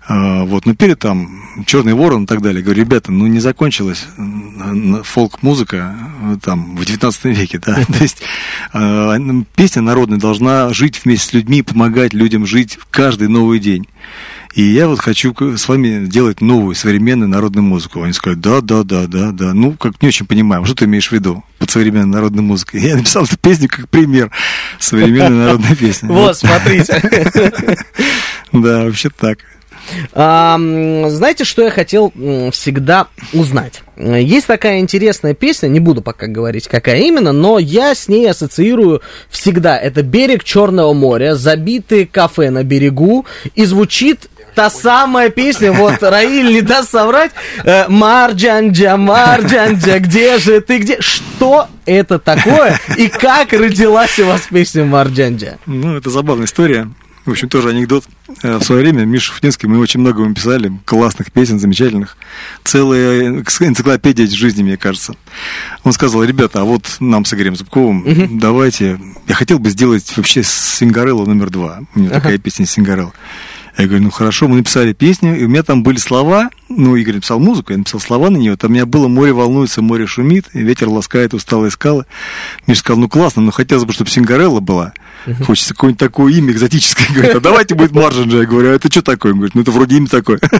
[0.09, 2.63] А, вот, но пели там Черный ворон и так далее.
[2.63, 4.07] Говорю, ребята, ну не закончилась
[5.05, 7.75] фолк-музыка э, там в 19 веке, да.
[7.87, 8.23] То есть
[8.73, 9.17] а,
[9.55, 13.87] песня народная должна жить вместе с людьми, помогать людям жить каждый новый день.
[14.55, 18.03] И я вот хочу с вами делать новую современную народную музыку.
[18.03, 19.55] Они сказали, да, да, да, да, да.
[19.55, 22.81] Ну, как не очень понимаем, что ты имеешь в виду под современной народной музыкой.
[22.89, 24.31] Я написал эту песню как пример
[24.79, 26.09] современной народной песни.
[26.21, 27.01] Вот, смотрите.
[28.53, 29.39] Да, вообще так.
[30.13, 32.13] Знаете, что я хотел
[32.53, 33.83] всегда узнать?
[33.97, 39.03] Есть такая интересная песня, не буду пока говорить, какая именно, но я с ней ассоциирую
[39.31, 39.79] всегда.
[39.79, 46.53] Это берег Черного моря, забитые кафе на берегу, и звучит та самая песня, вот Раиль
[46.53, 47.33] не даст соврать,
[47.65, 51.01] э, Марджанджа, Марджанджа, где же ты, где?
[51.01, 55.59] Что это такое и как родилась у вас песня Марджанджа?
[55.67, 56.89] Ну, это забавная история.
[57.27, 58.05] В общем, тоже анекдот.
[58.43, 62.17] Э, в свое время Миша Шуфтинский, мы очень много ему писали, классных песен, замечательных.
[62.65, 65.15] Целая энциклопедия жизни, мне кажется.
[65.85, 70.17] Он сказал, ребята, а вот нам с Игорем Зубковым, uh давайте, я хотел бы сделать
[70.17, 71.81] вообще Сингарелло номер два.
[71.95, 73.13] У меня uh такая песня Сингарелло.
[73.77, 77.17] Я говорю, ну хорошо, мы написали песню, и у меня там были слова, ну, Игорь
[77.17, 80.47] написал музыку, я написал слова на нее, там у меня было «Море волнуется, море шумит,
[80.53, 82.05] ветер ласкает усталые скалы».
[82.67, 84.93] Миша сказал, ну классно, но хотелось бы, чтобы Сингарелла была.
[85.45, 87.07] Хочется какое-нибудь такое имя экзотическое.
[87.15, 88.39] Говорит, а давайте будет Маржинджа.
[88.39, 89.33] Я говорю, а это что такое?
[89.33, 90.39] Он говорит, ну это вроде имя такое.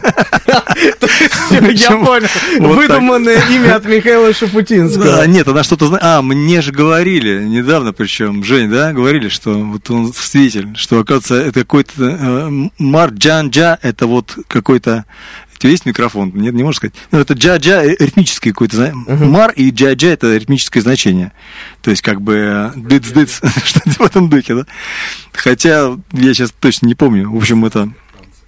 [1.51, 2.27] Я понял.
[2.59, 5.03] Выдуманное имя от Михаила Шапутинского.
[5.03, 6.03] Да, нет, она что-то знает.
[6.03, 11.35] А, мне же говорили недавно, причем, Жень, да, говорили, что вот он свидетель, что, оказывается,
[11.35, 15.05] это какой-то э, Марджанджа, это вот какой-то
[15.61, 16.31] тебя есть микрофон?
[16.33, 16.95] Нет, не можешь сказать.
[17.11, 18.77] Ну, это джа-джа э, ритмическое какое-то.
[18.77, 19.25] Uh-huh.
[19.25, 21.31] Мар и джа-джа это ритмическое значение.
[21.81, 24.65] То есть, как бы дыц-дыц, что-то в этом духе, да?
[25.33, 27.29] Хотя я сейчас точно не помню.
[27.31, 27.89] В общем, это...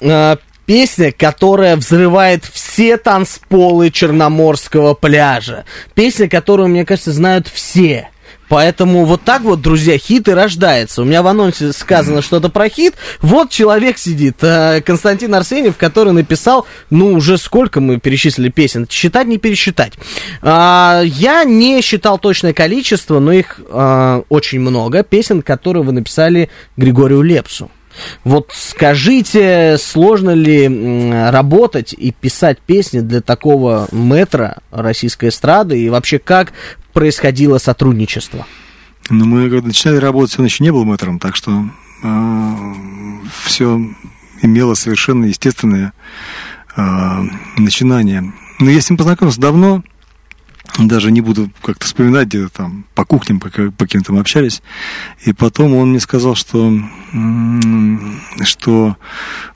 [0.02, 5.66] А, песня, которая взрывает все танцполы Черноморского пляжа.
[5.94, 8.10] Песня, которую, мне кажется, знают все.
[8.54, 11.02] Поэтому вот так вот, друзья, хит и рождается.
[11.02, 12.94] У меня в анонсе сказано что-то про хит.
[13.20, 18.86] Вот человек сидит, э, Константин Арсеньев, который написал, ну, уже сколько мы перечислили песен.
[18.88, 19.94] Считать, не пересчитать.
[20.44, 25.02] А, я не считал точное количество, но их а, очень много.
[25.02, 27.72] Песен, которые вы написали Григорию Лепсу.
[28.24, 35.80] Вот скажите, сложно ли работать и писать песни для такого метра российской эстрады?
[35.80, 36.54] И вообще, как
[36.94, 38.46] происходило сотрудничество?
[39.10, 41.56] Ну, мы когда начинали работать, он еще не был мэтром, так что э,
[42.04, 42.74] а,
[43.44, 43.80] все
[44.42, 45.94] имело совершенно естественное
[46.76, 46.82] э,
[47.58, 48.32] начинание.
[48.60, 49.84] Но я с ним познакомился давно,
[50.80, 54.62] даже не буду как-то вспоминать, где-то там по кухням по, по каким-то мы общались.
[55.24, 56.74] И потом он мне сказал, что,
[58.44, 58.98] что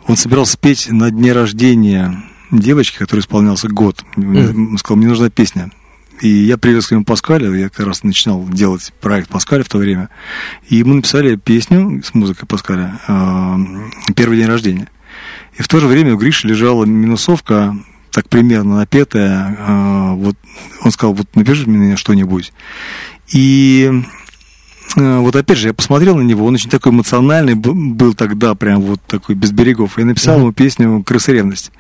[0.06, 4.03] он собирался петь на дне рождения девочки, которой исполнялся год.
[4.15, 4.71] Mm.
[4.71, 5.71] Он сказал, мне нужна песня.
[6.21, 9.77] И я привез к нему Паскаля, я как раз начинал делать проект Паскаля в то
[9.77, 10.10] время.
[10.67, 12.99] И мы написали песню с музыкой Паскаля
[14.15, 14.88] «Первый день рождения».
[15.58, 17.75] И в то же время у Гриши лежала минусовка
[18.17, 19.55] так примерно напетая.
[19.59, 20.36] А, вот
[20.84, 22.53] он сказал, вот напиши мне что-нибудь.
[23.34, 23.91] И
[24.95, 28.82] а, вот опять же, я посмотрел на него, он очень такой эмоциональный был тогда, прям
[28.82, 29.99] вот такой без берегов.
[29.99, 31.72] И написал ему песню «Крысы ревность».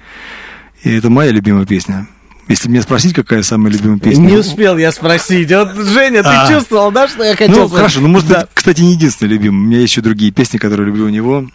[0.83, 2.07] И это моя любимая песня.
[2.47, 4.21] Если меня спросить, какая самая любимая песня...
[4.21, 5.51] Не успел я спросить.
[5.51, 6.47] Вот, Женя, ты а.
[6.49, 7.63] чувствовал, да, что я хотел...
[7.63, 8.41] Ну, хорошо, ну, может, да.
[8.41, 9.59] это, кстати, не единственная любимая.
[9.59, 11.45] У меня есть еще другие песни, которые люблю у него.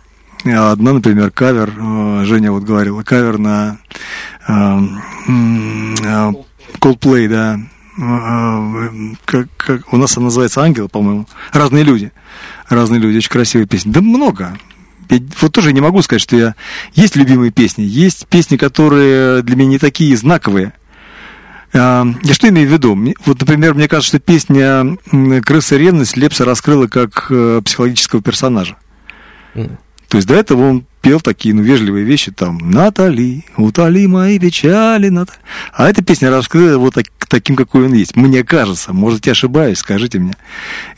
[0.45, 3.79] Одна, например, кавер, э, Женя вот говорила, кавер на
[4.49, 4.79] э,
[6.05, 6.33] э,
[6.81, 7.61] Coldplay, да,
[7.97, 11.29] как, как, у нас она называется «Ангел», по-моему.
[11.53, 12.11] Разные люди.
[12.69, 13.91] Разные люди, очень красивые песни.
[13.91, 14.59] Да много.
[15.11, 16.55] Я вот тоже не могу сказать, что я...
[16.95, 20.73] Есть любимые песни, есть песни, которые для меня не такие знаковые.
[21.75, 22.99] А, я что имею в виду?
[23.27, 24.97] Вот, например, мне кажется, что песня
[25.43, 28.77] «Крыса ревность» Лепса раскрыла как э, психологического персонажа.
[29.55, 29.77] Mm.
[30.09, 35.09] То есть до этого он пел такие, ну, вежливые вещи, там, «Натали, утоли мои печали,
[35.09, 35.39] Натали».
[35.75, 38.17] А эта песня раскрыла вот так, таким, какой он есть.
[38.17, 40.35] Мне кажется, может, я ошибаюсь, скажите мне.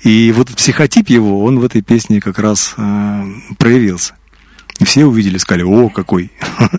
[0.03, 3.25] И вот психотип его, он в этой песне как раз э,
[3.59, 4.15] проявился.
[4.79, 6.31] И все увидели, сказали, о, какой.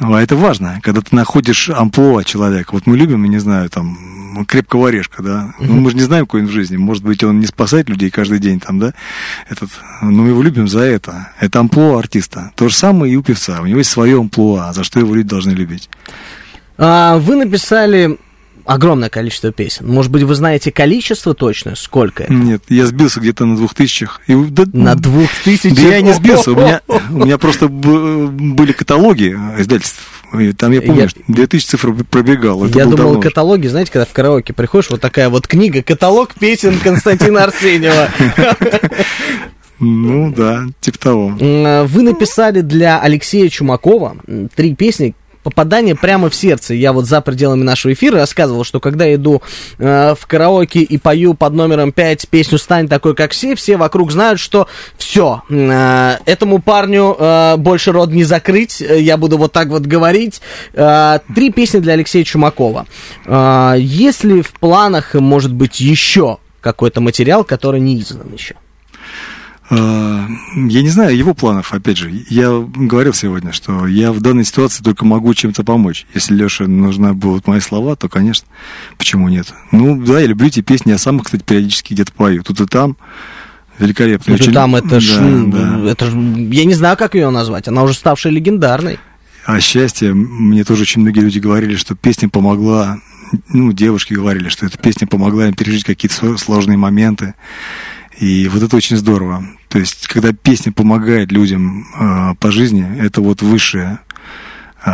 [0.00, 2.70] А это важно, когда ты находишь амплуа человека.
[2.70, 3.98] Вот мы любим, не знаю, там,
[4.46, 5.54] крепкого орешка, да.
[5.58, 6.76] Ну, мы же не знаем, какой он в жизни.
[6.76, 8.94] Может быть, он не спасает людей каждый день там, да.
[9.48, 9.70] Этот,
[10.02, 11.32] но мы его любим за это.
[11.40, 12.52] Это амплуа артиста.
[12.54, 13.60] То же самое и у певца.
[13.60, 15.88] У него есть свое амплуа, за что его люди должны любить.
[16.76, 18.18] А, вы написали
[18.68, 19.88] огромное количество песен.
[19.88, 21.74] Может быть, вы знаете количество точно?
[21.74, 22.32] Сколько это?
[22.32, 24.20] Нет, я сбился где-то на двух тысячах.
[24.26, 25.74] И, да, на двух тысячах?
[25.74, 26.52] Да я не сбился.
[26.52, 30.00] У меня, у меня просто были каталоги издательств.
[30.56, 31.08] Там, я помню, я...
[31.28, 32.64] 2000 цифр пробегал.
[32.64, 36.34] Это я думал, давно каталоги, знаете, когда в караоке приходишь, вот такая вот книга, каталог
[36.34, 38.08] песен Константина Арсеньева.
[39.80, 41.28] Ну да, типа того.
[41.38, 44.16] Вы написали для Алексея Чумакова
[44.54, 45.14] три песни,
[45.48, 46.74] попадание прямо в сердце.
[46.74, 49.42] Я вот за пределами нашего эфира рассказывал, что когда иду
[49.78, 54.12] э, в караоке и пою под номером 5 песню «Стань такой, как все», все вокруг
[54.12, 54.68] знают, что
[54.98, 60.42] все, э, этому парню э, больше рот не закрыть, я буду вот так вот говорить.
[60.74, 62.86] Э, три песни для Алексея Чумакова.
[63.24, 68.54] Э, есть ли в планах, может быть, еще какой-то материал, который не издан еще?
[69.70, 72.10] А, я не знаю его планов, опять же.
[72.30, 76.06] Я говорил сегодня, что я в данной ситуации только могу чем-то помочь.
[76.14, 78.46] Если Леше нужны будут мои слова, то, конечно,
[78.96, 79.52] почему нет?
[79.72, 82.42] Ну, да, я люблю эти песни, я сам, кстати, периодически где-то пою.
[82.42, 82.96] Тут и там.
[83.78, 84.36] Великолепно.
[84.36, 85.90] Тут и там это ж, да, да.
[85.90, 88.98] это ж, я не знаю, как ее назвать, она уже ставшая легендарной.
[89.44, 92.98] А счастье, мне тоже очень многие люди говорили, что песня помогла,
[93.48, 97.34] ну, девушки говорили, что эта песня помогла им пережить какие-то сложные моменты.
[98.18, 99.44] И вот это очень здорово.
[99.68, 104.00] То есть, когда песня помогает людям э, по жизни, это вот высшая,
[104.84, 104.90] э,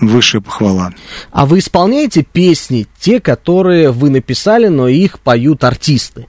[0.00, 0.92] высшая похвала.
[1.32, 6.26] А вы исполняете песни, те, которые вы написали, но их поют артисты?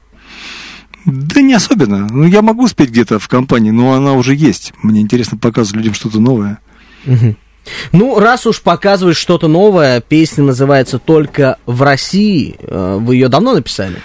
[1.06, 2.08] Да не особенно.
[2.10, 4.74] Ну, я могу спеть где-то в компании, но она уже есть.
[4.82, 6.60] Мне интересно показывать людям что-то новое.
[7.06, 7.36] Угу.
[7.92, 12.56] Ну, раз уж показываешь что-то новое, песня называется «Только в России».
[12.60, 13.98] Э, вы ее давно написали?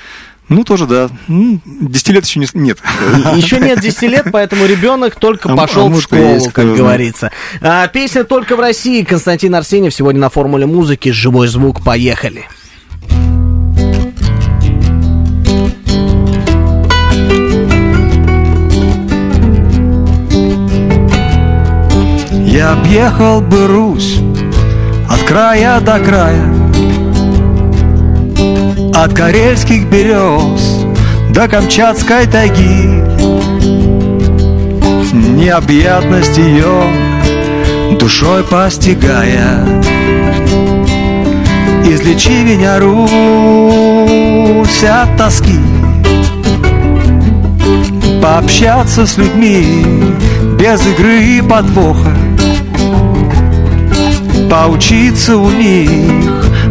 [0.48, 1.08] Ну, тоже да.
[1.26, 2.78] Десяти лет еще не, нет.
[3.34, 7.32] Еще нет десяти лет, поэтому ребенок только а, пошел а в школу, есть, как говорится.
[7.62, 9.02] А, песня только в России.
[9.02, 11.08] Константин Арсеньев сегодня на формуле музыки.
[11.10, 11.82] Живой звук.
[11.82, 12.46] Поехали.
[22.54, 24.20] Я объехал бы Русь
[25.08, 26.53] от края до края
[29.04, 30.86] от карельских берез
[31.28, 33.02] до Камчатской тайги.
[35.12, 36.90] Необъятность ее
[38.00, 39.82] душой постигая.
[41.84, 42.94] Излечи меня, Русь,
[44.84, 45.60] от тоски.
[48.22, 49.84] Пообщаться с людьми
[50.58, 52.16] без игры и подвоха.
[54.48, 56.23] Поучиться у них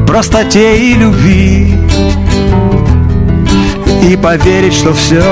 [0.05, 1.75] простоте и любви.
[4.03, 5.23] И поверить, что все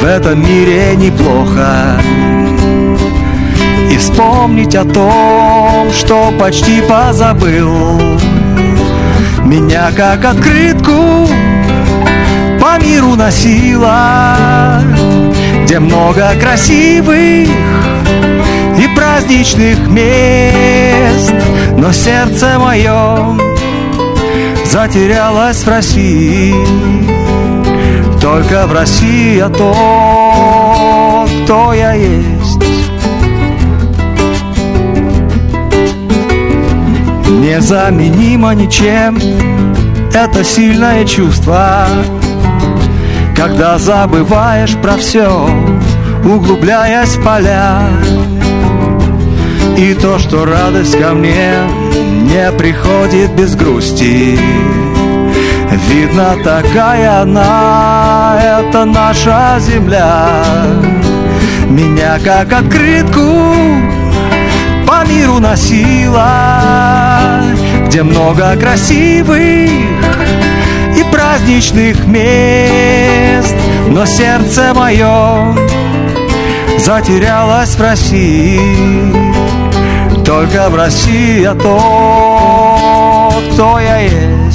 [0.00, 2.00] в этом мире неплохо.
[3.90, 8.00] И вспомнить о том, что почти позабыл.
[9.44, 11.26] Меня как открытку
[12.60, 14.82] по миру носила
[15.64, 17.48] Где много красивых
[18.78, 21.34] и праздничных мест.
[21.76, 23.47] Но сердце мое
[24.68, 26.54] затерялось в России.
[28.20, 32.58] Только в России я тот, кто я есть.
[37.40, 39.18] Незаменимо ничем
[40.12, 41.86] Это сильное чувство.
[43.34, 45.48] Когда забываешь про все
[46.24, 47.80] Углубляясь в поля.
[49.78, 54.38] И то, что радость ко мне Не приходит без грусти.
[55.88, 60.42] Видно, такая она, это наша земля.
[61.68, 63.20] Меня как открытку
[64.86, 67.42] по миру носила
[67.86, 73.56] Где много красивых и праздничных мест.
[73.88, 75.54] Но сердце мое
[76.78, 79.27] затерялось в России
[80.28, 84.47] Только в России я тот, кто я есть.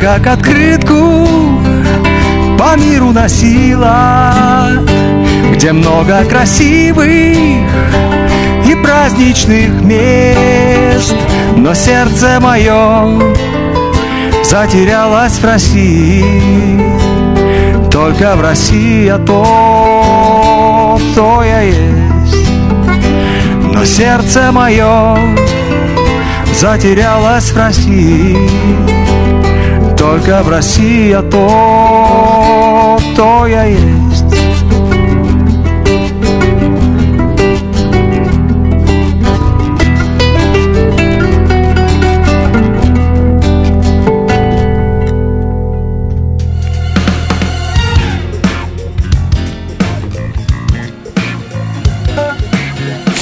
[0.00, 1.28] Как открытку
[2.58, 4.70] по миру носила
[5.52, 11.14] Где много красивых и праздничных мест.
[11.56, 13.20] Но сердце мое
[14.42, 16.80] затерялось в России
[17.90, 22.48] Только в России я то, кто я есть.
[23.62, 25.18] Но сердце мое
[26.54, 29.01] затерялось в России
[30.02, 34.24] только в России я то, кто я есть.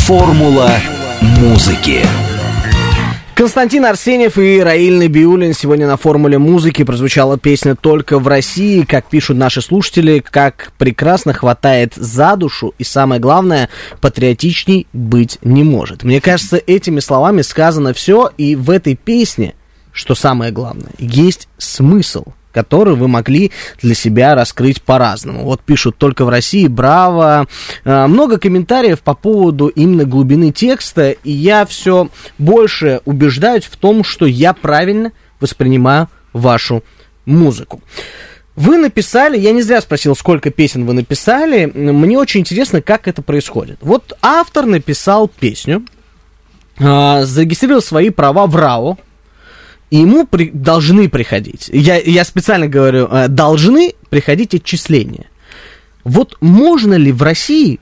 [0.06, 0.70] Формула
[1.20, 2.06] музыки.
[3.40, 8.82] Константин Арсеньев и Раиль Набиулин сегодня на формуле музыки прозвучала песня «Только в России».
[8.82, 13.70] Как пишут наши слушатели, как прекрасно хватает за душу и, самое главное,
[14.02, 16.02] патриотичней быть не может.
[16.02, 19.54] Мне кажется, этими словами сказано все, и в этой песне,
[19.90, 25.44] что самое главное, есть смысл– который вы могли для себя раскрыть по-разному.
[25.44, 27.46] Вот пишут только в России, браво.
[27.84, 34.04] А, много комментариев по поводу именно глубины текста, и я все больше убеждаюсь в том,
[34.04, 36.82] что я правильно воспринимаю вашу
[37.24, 37.82] музыку.
[38.56, 43.22] Вы написали, я не зря спросил, сколько песен вы написали, мне очень интересно, как это
[43.22, 43.78] происходит.
[43.80, 45.84] Вот автор написал песню,
[46.78, 48.98] а, зарегистрировал свои права в РАО,
[49.90, 51.68] и ему при, должны приходить.
[51.72, 55.26] Я, я специально говорю, э, должны приходить отчисления.
[56.04, 57.80] Вот можно ли в России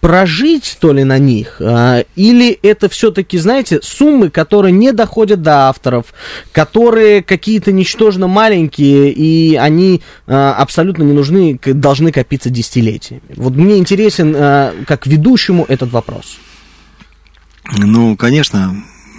[0.00, 5.68] прожить, то ли, на них, э, или это все-таки, знаете, суммы, которые не доходят до
[5.68, 6.06] авторов,
[6.52, 13.22] которые какие-то ничтожно маленькие, и они э, абсолютно не нужны, должны копиться десятилетиями.
[13.36, 14.34] Вот мне интересен,
[14.86, 16.38] как ведущему, этот вопрос.
[17.72, 18.74] Ну, конечно,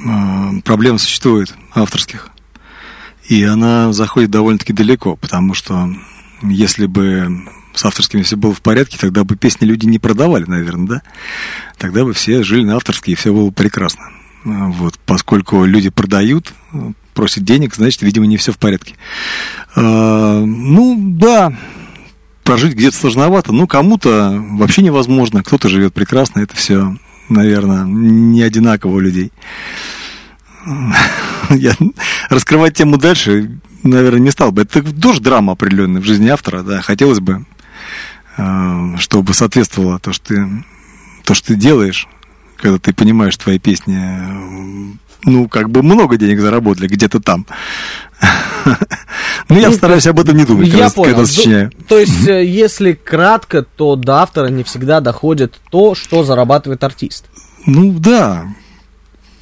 [0.05, 2.29] Э, проблем существует авторских.
[3.27, 5.89] И она заходит довольно-таки далеко, потому что
[6.41, 10.87] если бы с авторскими все было в порядке, тогда бы песни люди не продавали, наверное,
[10.87, 11.01] да?
[11.77, 14.03] Тогда бы все жили на авторские, и все было прекрасно.
[14.45, 16.53] Э, вот, поскольку люди продают,
[17.13, 18.95] просят денег, значит, видимо, не все в порядке.
[19.75, 21.53] А, ну, да,
[22.43, 26.97] прожить где-то сложновато, но кому-то вообще невозможно, кто-то живет прекрасно, это все
[27.31, 29.31] наверное, не одинаково у людей.
[31.49, 31.73] Я
[32.29, 34.63] раскрывать тему дальше, наверное, не стал бы.
[34.63, 36.81] Это тоже драма определенная в жизни автора, да.
[36.81, 37.45] Хотелось бы,
[38.37, 40.63] э, чтобы соответствовало то, что ты,
[41.23, 42.07] то, что ты делаешь,
[42.57, 43.97] когда ты понимаешь твои песни,
[45.25, 47.45] ну, как бы много денег заработали где-то там.
[49.49, 51.09] Ну, я ну, стараюсь об этом не думать, я когда, понял.
[51.09, 51.71] когда сочиняю.
[51.87, 57.25] То есть, э, если кратко, то до автора не всегда доходит то, что зарабатывает артист.
[57.65, 58.45] Ну, да.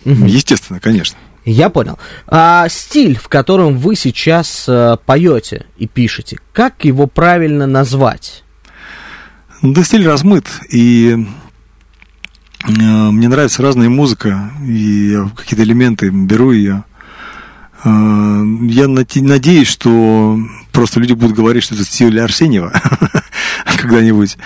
[0.05, 1.17] Естественно, конечно.
[1.45, 1.99] Я понял.
[2.27, 8.43] А стиль, в котором вы сейчас э, поете и пишете, как его правильно назвать?
[9.61, 11.25] Да, стиль размыт, и
[12.70, 16.84] мне нравится разная музыка, и какие-то элементы беру ее
[17.84, 20.38] Э, я надеюсь, что
[20.72, 22.74] просто люди будут говорить, что это стиль Арсеньева
[23.78, 24.38] когда-нибудь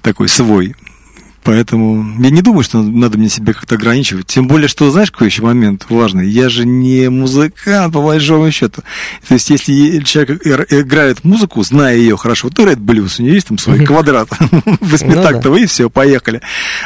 [0.00, 0.74] такой свой.
[1.44, 4.26] Поэтому я не думаю, что надо мне себя как-то ограничивать.
[4.26, 6.28] Тем более, что, знаешь, какой еще момент важный?
[6.28, 8.82] Я же не музыкант, по большому счету.
[9.26, 10.40] То есть, если человек
[10.70, 14.28] играет музыку, зная ее хорошо, вот играет блюз, у него есть там свой квадрат
[14.80, 16.40] восьмитактовый, ну и все, поехали.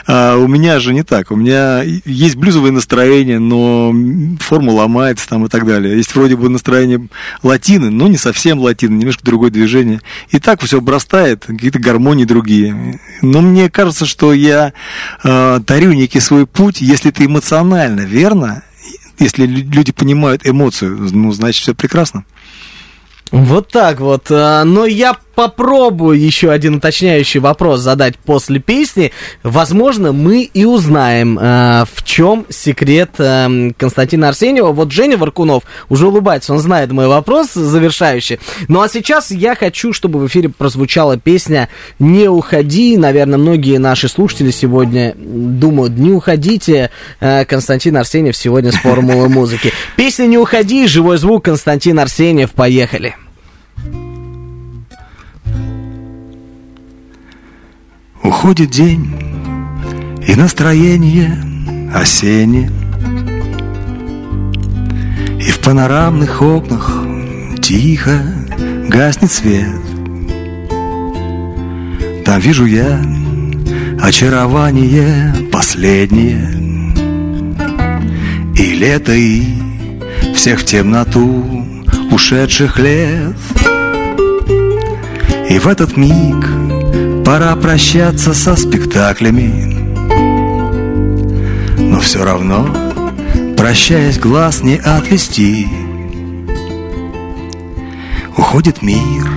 [0.06, 1.30] А у меня же не так.
[1.30, 3.94] У меня есть блюзовое настроение, но
[4.40, 5.96] форма ломается там и так далее.
[5.96, 7.08] Есть вроде бы настроение
[7.42, 10.00] латины, но не совсем латины, немножко другое движение.
[10.30, 13.00] И так все обрастает, какие-то гармонии другие.
[13.22, 18.62] Но мне кажется, что я э, тарю некий свой путь, если ты эмоционально, верно,
[19.18, 22.24] если лю- люди понимают эмоцию, ну, значит, все прекрасно.
[23.32, 24.26] Вот так вот.
[24.30, 29.12] А, Но я попробую еще один уточняющий вопрос задать после песни.
[29.44, 34.72] Возможно, мы и узнаем, а, в чем секрет а, Константина Арсеньева.
[34.72, 38.40] Вот Женя Варкунов уже улыбается, он знает мой вопрос завершающий.
[38.66, 41.68] Ну а сейчас я хочу, чтобы в эфире прозвучала песня
[41.98, 42.96] «Не уходи».
[42.96, 46.90] Наверное, многие наши слушатели сегодня думают, не уходите.
[47.20, 49.70] А, Константин Арсеньев сегодня с формулой музыки.
[49.96, 52.52] Песня «Не уходи», живой звук Константин Арсеньев.
[52.52, 53.14] Поехали.
[58.26, 59.08] Уходит день,
[60.26, 61.38] и настроение
[61.94, 62.72] осеннее.
[65.40, 66.90] И в панорамных окнах
[67.62, 68.20] тихо
[68.88, 69.80] гаснет свет.
[72.24, 73.00] Там вижу я
[74.02, 76.50] очарование последнее.
[78.56, 79.44] И лето, и
[80.34, 81.44] всех в темноту
[82.10, 83.36] ушедших лет.
[85.48, 86.75] И в этот миг
[87.26, 89.74] пора прощаться со спектаклями.
[91.76, 92.68] Но все равно,
[93.56, 95.66] прощаясь, глаз не отвести.
[98.36, 99.28] Уходит мир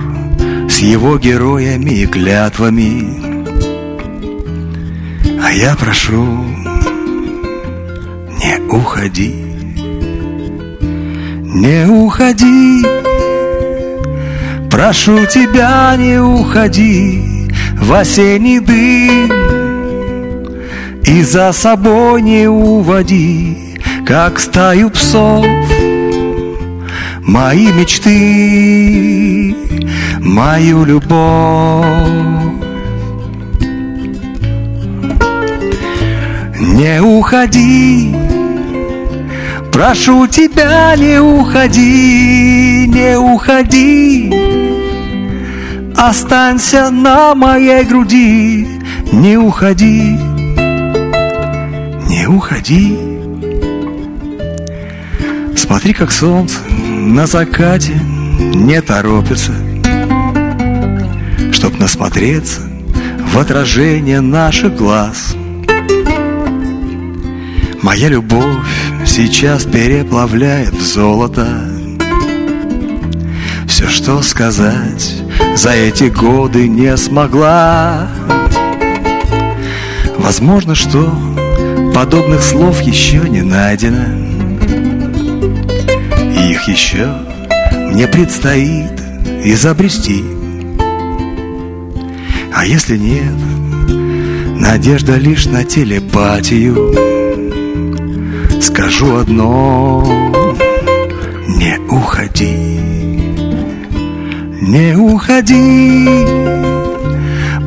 [0.68, 3.28] с его героями и клятвами.
[5.42, 6.24] А я прошу,
[8.38, 9.34] не уходи,
[11.42, 12.86] не уходи.
[14.70, 17.29] Прошу тебя, не уходи
[17.80, 19.30] в осенний дым
[21.04, 25.44] И за собой не уводи, как стаю псов.
[27.22, 29.56] Мои мечты,
[30.20, 31.86] мою любовь.
[36.60, 38.14] Не уходи,
[39.72, 44.59] прошу тебя, не уходи, не уходи
[45.96, 48.66] Останься на моей груди,
[49.12, 50.18] не уходи,
[52.08, 52.98] не уходи.
[55.56, 58.00] Смотри, как солнце на закате
[58.38, 59.52] не торопится,
[61.52, 62.62] Чтоб насмотреться
[63.32, 65.36] в отражение наших глаз.
[67.82, 68.66] Моя любовь
[69.06, 71.46] сейчас переплавляет в золото
[73.66, 75.19] Все, что сказать
[75.60, 78.08] за эти годы не смогла.
[80.16, 81.12] Возможно, что
[81.94, 84.06] подобных слов еще не найдено.
[86.48, 87.14] Их еще
[87.90, 88.98] мне предстоит
[89.44, 90.24] изобрести.
[92.54, 93.36] А если нет,
[94.58, 96.94] надежда лишь на телепатию.
[98.62, 100.06] Скажу одно,
[101.48, 102.89] не уходи
[104.70, 106.08] не уходи,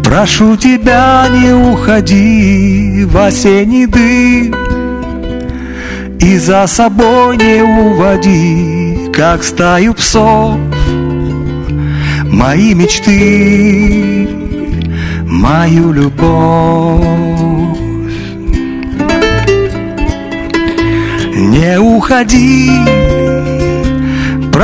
[0.05, 4.55] прошу тебя, не уходи в осенний дым.
[6.21, 10.57] И за собой не уводи, как стаю псов.
[12.23, 14.29] Мои мечты,
[15.25, 17.03] мою любовь.
[21.35, 22.69] Не уходи,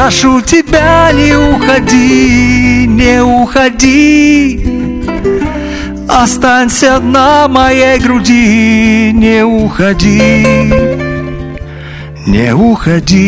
[0.01, 4.65] Прошу тебя, не уходи, не уходи.
[6.07, 10.45] Останься на моей груди, не уходи.
[12.25, 13.19] Не уходи,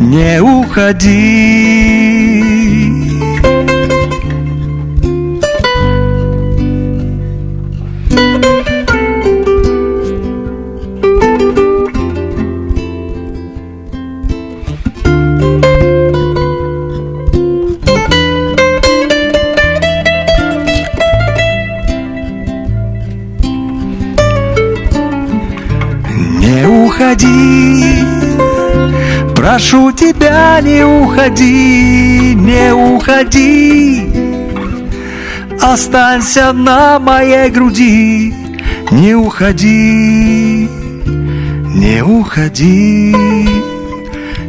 [0.00, 2.41] не уходи
[29.52, 34.08] прошу тебя, не уходи, не уходи.
[35.60, 38.32] Останься на моей груди,
[38.90, 40.66] не уходи,
[41.74, 43.14] не уходи,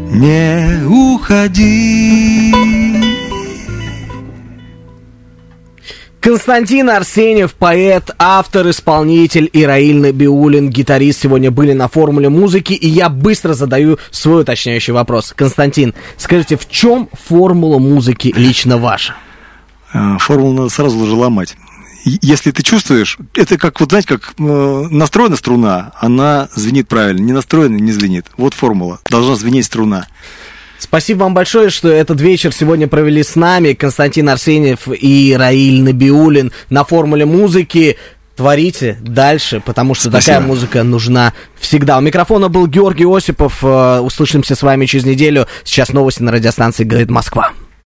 [0.10, 2.73] не уходи.
[6.24, 12.88] Константин Арсеньев, поэт, автор, исполнитель, и Раиль Набиулин, гитарист, сегодня были на формуле музыки, и
[12.88, 15.34] я быстро задаю свой уточняющий вопрос.
[15.36, 19.16] Константин, скажите, в чем формула музыки лично ваша?
[19.92, 21.58] А, Формулу надо сразу же ломать.
[22.06, 24.42] если ты чувствуешь, это как, вот знаете, как э,
[24.92, 28.28] настроена струна, она звенит правильно, не настроена, не звенит.
[28.38, 29.02] Вот формула.
[29.10, 30.08] Должна звенеть струна.
[30.80, 33.74] Спасибо вам большое, что этот вечер сегодня провели с нами.
[33.74, 37.98] Константин Арсеньев и Раиль Набиулин на формуле музыки.
[38.36, 40.34] Творите дальше, потому что Спасибо.
[40.34, 42.00] такая музыка нужна всегда.
[42.00, 43.64] У микрофона был Георгий Осипов.
[43.64, 45.48] Э, Услышимся с вами через неделю.
[45.64, 47.52] Сейчас новости на радиостанции «Говорит Москва».